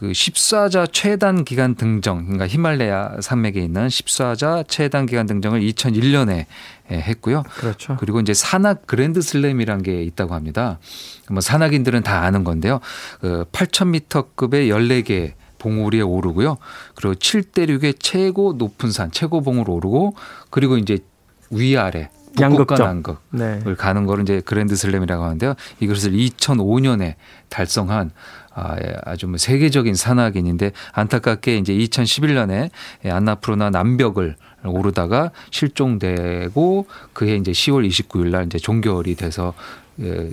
그 0.00 0.12
14자 0.12 0.88
최단 0.90 1.44
기간 1.44 1.74
등정, 1.74 2.22
그러니까 2.22 2.48
히말라야 2.48 3.18
산맥에 3.20 3.60
있는 3.60 3.86
14자 3.88 4.64
최단 4.66 5.04
기간 5.04 5.26
등정을 5.26 5.60
2001년에 5.60 6.46
했고요. 6.90 7.42
그렇죠. 7.58 7.98
그리고 8.00 8.18
이제 8.20 8.32
산악 8.32 8.86
그랜드 8.86 9.20
슬램이란 9.20 9.82
게 9.82 10.02
있다고 10.04 10.34
합니다. 10.34 10.78
뭐 11.28 11.42
산악인들은 11.42 12.02
다 12.02 12.22
아는 12.22 12.44
건데요. 12.44 12.80
그 13.20 13.44
8,000m급의 13.52 14.70
14개 14.70 15.34
봉우리에 15.58 16.00
오르고요. 16.00 16.56
그리고 16.94 17.14
7대륙의 17.16 17.96
최고 17.98 18.54
높은 18.54 18.90
산, 18.92 19.10
최고 19.10 19.42
봉으로 19.42 19.74
오르고 19.74 20.16
그리고 20.48 20.78
이제 20.78 21.00
위아래 21.50 22.08
북극과 22.36 22.46
양극점. 22.76 22.86
남극 22.86 23.18
네. 23.30 23.60
을 23.66 23.76
가는 23.76 24.06
거를 24.06 24.22
이제 24.22 24.40
그랜드 24.40 24.76
슬램이라고 24.76 25.24
하는데요. 25.24 25.54
이것을 25.80 26.12
2005년에 26.12 27.16
달성한 27.48 28.12
아, 28.60 28.76
예, 28.84 28.94
아주 29.04 29.26
뭐 29.26 29.38
세계적인 29.38 29.94
산악인인데 29.94 30.72
안타깝게 30.92 31.56
이제 31.56 31.72
2011년에 31.72 32.70
안나푸르나 33.04 33.70
남벽을 33.70 34.36
오르다가 34.64 35.30
실종되고 35.50 36.86
그해 37.14 37.36
이제 37.36 37.52
10월 37.52 37.88
29일 37.88 38.28
날 38.28 38.46
이제 38.46 38.58
종결이 38.58 39.14
돼서 39.14 39.54
예, 40.00 40.28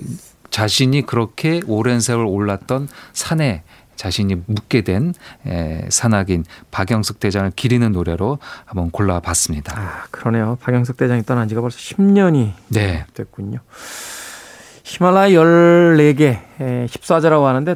자신이 0.50 1.02
그렇게 1.06 1.60
오랜 1.66 2.00
세월 2.00 2.26
올랐던 2.26 2.88
산에 3.12 3.62
자신이 3.96 4.36
묻게 4.46 4.82
된 4.82 5.12
에, 5.46 5.84
산악인 5.88 6.44
박영숙 6.70 7.18
대장을 7.18 7.50
기리는 7.56 7.90
노래로 7.90 8.38
한번 8.64 8.90
골라봤습니다. 8.90 9.76
아 9.76 10.04
그러네요. 10.10 10.56
박영석 10.60 10.96
대장이 10.96 11.24
떠난 11.24 11.48
지가 11.48 11.60
벌써 11.60 11.78
10년이 11.78 12.52
네. 12.68 13.04
됐군요. 13.14 13.58
히말라야 14.84 15.30
14개 15.30 16.38
14자라고 16.58 17.42
하는데 17.44 17.74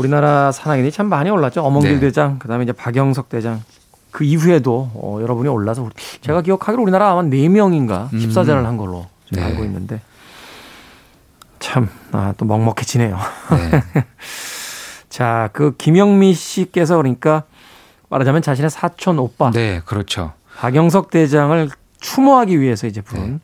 우리나라 0.00 0.50
산악인이 0.50 0.90
참 0.90 1.08
많이 1.08 1.30
올랐죠. 1.30 1.62
어몽길 1.62 1.94
네. 1.94 2.00
대장, 2.00 2.38
그다음에 2.38 2.64
이제 2.64 2.72
박영석 2.72 3.28
대장. 3.28 3.62
그 4.10 4.24
이후에도 4.24 4.90
어, 4.94 5.18
여러분이 5.20 5.48
올라서 5.48 5.82
우리- 5.82 5.92
제가 6.22 6.42
기억하기로 6.42 6.82
우리나라 6.82 7.12
아마 7.12 7.22
4명인가 7.22 8.12
음. 8.12 8.18
14자를 8.18 8.64
한 8.64 8.76
걸로 8.76 9.06
네. 9.30 9.40
알고 9.42 9.62
있는데 9.64 10.00
참, 11.60 11.88
아, 12.10 12.34
또 12.36 12.44
먹먹해지네요. 12.46 13.16
네. 13.50 14.04
자, 15.10 15.50
그 15.52 15.76
김영미 15.76 16.34
씨께서 16.34 16.96
그러니까 16.96 17.44
말하자면 18.08 18.42
자신의 18.42 18.70
사촌 18.70 19.18
오빠 19.18 19.50
네, 19.52 19.80
그렇죠. 19.84 20.32
박영석 20.56 21.10
대장을 21.10 21.68
추모하기 22.00 22.58
위해서 22.60 22.86
이제 22.86 23.00
부른 23.02 23.34
네. 23.34 23.38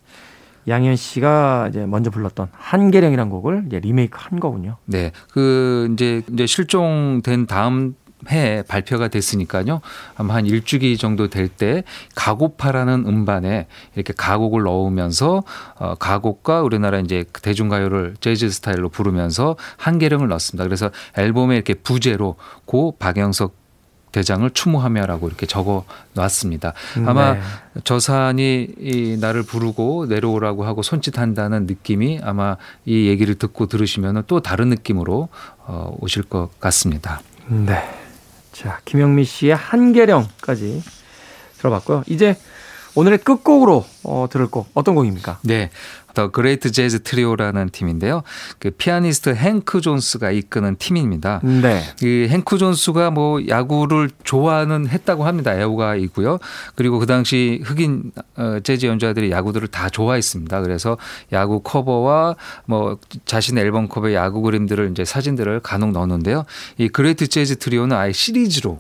양현 0.69 0.97
씨가 0.97 1.69
이제 1.71 1.87
먼저 1.87 2.11
불렀던 2.11 2.49
한계령이라는 2.53 3.31
곡을 3.31 3.65
이제 3.67 3.81
리메이크 3.81 4.19
한 4.21 4.41
거군요. 4.41 4.77
네. 4.85 5.13
그 5.31 5.89
이제 5.93 6.23
이제 6.33 6.47
실종된 6.47 7.47
다음 7.47 7.95
해에 8.31 8.63
발표가 8.63 9.09
됐으니까요. 9.09 9.81
아마 10.17 10.35
한 10.35 10.47
일주기 10.47 10.97
정도 10.97 11.29
될 11.29 11.49
때 11.49 11.85
가곡파라는 12.15 13.05
음반에 13.07 13.67
이렇게 13.95 14.13
가곡을 14.17 14.65
넣으면서 14.65 15.45
어 15.79 15.95
가곡과 15.95 16.63
우리나라 16.63 16.99
이제 16.99 17.25
그 17.31 17.41
대중가요를 17.41 18.17
재즈 18.21 18.51
스타일로 18.51 18.89
부르면서 18.89 19.57
한계령을 19.77 20.29
넣었습니다. 20.29 20.65
그래서 20.65 20.91
앨범에 21.17 21.55
이렇게 21.55 21.75
부제로 21.75 22.37
고 22.65 22.97
박영석 22.99 23.66
대장을 24.17 24.49
추모하며라고 24.49 25.29
이렇게 25.29 25.45
적어 25.45 25.85
놨습니다. 26.15 26.73
아마 27.05 27.35
네. 27.35 27.41
저 27.85 28.01
산이 28.01 28.69
이 28.79 29.19
나를 29.21 29.43
부르고 29.43 30.07
내려오라고 30.07 30.65
하고 30.65 30.81
손짓한다는 30.83 31.67
느낌이 31.67 32.21
아마 32.23 32.57
이 32.87 33.09
얘기를 33.09 33.35
듣고 33.35 33.67
들으시면 33.67 34.23
또 34.27 34.41
다른 34.41 34.71
느낌으로 34.71 35.29
어, 35.67 35.95
오실 36.01 36.23
것 36.23 36.59
같습니다. 36.59 37.21
네. 37.49 37.87
자, 38.53 38.81
김영미 38.87 39.25
씨의 39.25 39.55
한계령까지 39.55 40.83
들어봤고요. 41.59 42.05
이제 42.07 42.39
오늘의 42.95 43.19
끝곡으로 43.19 43.85
어, 44.05 44.29
들을 44.31 44.47
곡 44.47 44.71
어떤 44.73 44.95
곡입니까? 44.95 45.41
네. 45.43 45.69
The 46.17 46.29
Great 46.31 46.73
Jazz 46.73 47.03
Trio라는 47.03 47.69
팀인데요. 47.69 48.23
그 48.59 48.71
피아니스트 48.71 49.35
행크 49.35 49.83
존스가 49.83 50.31
이끄는 50.31 50.77
팀입니다. 50.77 51.43
네. 51.45 51.83
이 52.03 52.27
행크 52.31 52.57
존스가 52.57 53.11
뭐 53.11 53.47
야구를 53.47 54.09
좋아하는 54.25 54.89
했다고 54.89 55.27
합니다. 55.27 55.55
애호가 55.55 55.97
있고요. 55.97 56.39
그리고 56.75 56.99
그 56.99 57.05
당시 57.05 57.61
흑인 57.63 58.13
어, 58.37 58.61
재즈 58.65 58.87
연주자들이 58.87 59.31
야구들을 59.31 59.69
다 59.69 59.91
좋아했습니다. 59.91 60.63
그래서 60.63 60.97
야구 61.33 61.61
커버와 61.61 62.37
뭐 62.65 62.99
자신의 63.27 63.63
앨범 63.63 63.87
커버에 63.87 64.15
야구 64.15 64.41
그림들을 64.41 64.91
이제 64.93 65.05
사진들을 65.05 65.61
간혹 65.61 65.93
넣었는데요. 65.93 66.47
이 66.79 66.89
Great 66.89 67.27
Jazz 67.27 67.59
Trio는 67.59 67.95
아예 67.95 68.13
시리즈로 68.13 68.79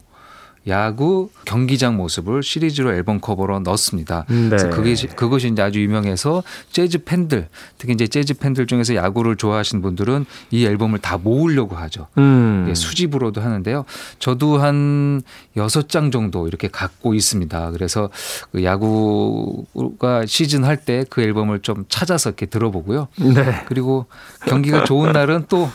야구 0.68 1.30
경기장 1.44 1.96
모습을 1.96 2.42
시리즈로 2.42 2.92
앨범 2.92 3.20
커버로 3.20 3.60
넣었습니다. 3.60 4.24
네. 4.28 4.48
그래서 4.48 4.70
그게 4.70 4.94
그것이 5.14 5.48
이제 5.48 5.62
아주 5.62 5.80
유명해서 5.80 6.42
재즈 6.72 7.04
팬들 7.04 7.48
특히 7.78 7.94
이제 7.94 8.06
재즈 8.06 8.34
팬들 8.34 8.66
중에서 8.66 8.94
야구를 8.94 9.36
좋아하시는 9.36 9.80
분들은 9.82 10.26
이 10.50 10.64
앨범을 10.66 10.98
다 10.98 11.18
모으려고 11.18 11.76
하죠. 11.76 12.08
음. 12.18 12.66
예, 12.68 12.74
수집으로도 12.74 13.40
하는데요. 13.40 13.84
저도 14.18 14.58
한 14.58 15.22
여섯 15.56 15.88
장 15.88 16.10
정도 16.10 16.48
이렇게 16.48 16.68
갖고 16.68 17.14
있습니다. 17.14 17.70
그래서 17.70 18.10
그 18.52 18.64
야구가 18.64 20.26
시즌 20.26 20.64
할 20.64 20.76
때 20.84 21.04
그 21.08 21.22
앨범을 21.22 21.60
좀 21.60 21.84
찾아서 21.88 22.30
이렇게 22.30 22.46
들어보고요. 22.46 23.08
네. 23.16 23.62
그리고 23.66 24.06
경기가 24.46 24.84
좋은 24.84 25.12
날은 25.12 25.46
또 25.48 25.70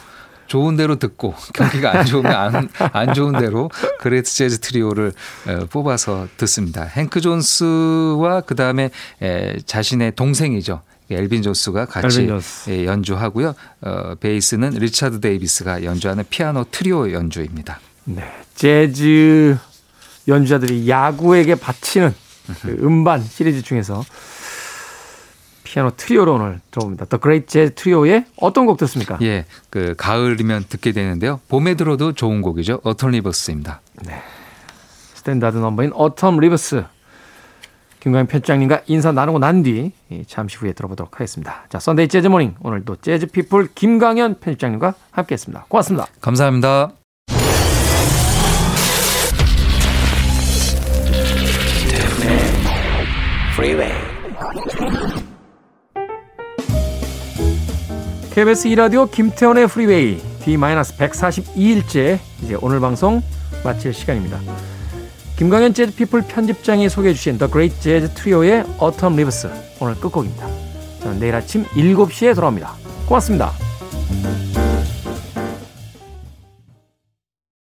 좋은 0.52 0.76
대로 0.76 0.98
듣고 0.98 1.34
경기가 1.56 1.98
안 1.98 2.06
좋으면 2.06 2.34
안, 2.34 2.70
안 2.92 3.14
좋은 3.14 3.40
대로 3.40 3.72
Great 4.02 4.30
Jazz 4.30 4.60
Trio를 4.60 5.13
어, 5.48 5.66
뽑아서 5.70 6.28
듣습니다. 6.36 6.84
행크 6.84 7.22
존스와 7.22 8.42
그 8.42 8.56
다음에 8.56 8.90
자신의 9.66 10.18
동생이죠. 10.18 10.82
엘빈 11.10 11.42
존스가 11.42 11.86
같이 11.86 12.24
엘빈. 12.24 12.42
예, 12.68 12.86
연주하고요. 12.86 13.56
어, 13.80 14.16
베이스는 14.16 14.72
리차드 14.72 15.22
데이비스가 15.22 15.86
연주하는 15.86 16.26
피아노 16.30 16.66
트리오 16.70 17.14
연주입니다. 17.14 17.80
네. 18.04 18.30
재즈 18.56 19.58
연주자들이 20.28 20.90
야구에게 20.90 21.56
바치는 21.56 22.14
그 22.62 22.78
음반 22.82 23.24
시리즈 23.24 23.62
중에서 23.62 24.04
피아노 25.71 25.91
트리오로 25.95 26.34
오늘 26.34 26.60
들어봅니다. 26.69 27.05
The 27.06 27.17
Great 27.17 27.47
Jazz 27.47 27.76
Trio의 27.76 28.26
어떤 28.36 28.65
곡 28.65 28.77
듣습니까? 28.79 29.17
예, 29.21 29.45
그 29.69 29.95
가을이면 29.97 30.65
듣게 30.67 30.91
되는데요. 30.91 31.39
봄에 31.47 31.75
들어도 31.75 32.12
좋은 32.12 32.41
곡이죠. 32.41 32.81
Autumn 32.84 33.12
Leaves입니다. 33.12 33.80
스탠다드 35.13 35.57
넘버인 35.60 35.91
Autumn 35.91 36.41
Leaves 36.41 36.84
김광현 38.01 38.27
편집장님과 38.27 38.81
인사 38.88 39.13
나누고 39.13 39.39
난 39.39 39.63
뒤 39.63 39.93
잠시 40.27 40.57
후에 40.57 40.73
들어보도록 40.73 41.13
하겠습니다. 41.15 41.63
자, 41.69 41.79
Sunday 41.80 42.10
Jazz 42.10 42.28
Morning 42.28 42.56
오늘도 42.60 42.97
재즈 42.97 43.27
피플 43.27 43.69
김광현 43.73 44.41
편집장님과 44.41 44.93
함께했습니다. 45.12 45.67
고맙습니다. 45.69 46.07
감사합니다. 46.19 46.91
Freeway. 53.55 55.20
KBS 58.34 58.70
2라디오 58.70 59.12
김태원의 59.12 59.67
Freeway 59.67 60.17
D-142일째 60.46 62.17
이제 62.41 62.58
오늘 62.62 62.80
방송 62.80 63.22
마칠 63.62 63.94
시간입니다. 63.94 64.39
김광현 65.36 65.74
재즈 65.74 65.94
피플 65.96 66.22
편집장이 66.22 66.88
소개해 66.88 67.13
주신 67.13 67.38
The 67.38 67.50
Great 67.50 67.78
Jazz 67.82 68.13
Trio의 68.13 68.63
Autumn 68.80 69.17
Leaves 69.17 69.50
오늘 69.82 69.96
끝곡입니다. 69.96 70.48
저는 71.02 71.20
내일 71.20 71.36
아침 71.36 71.65
7시에 71.65 72.34
돌아옵니다. 72.34 72.74
고맙습니다. 73.06 73.52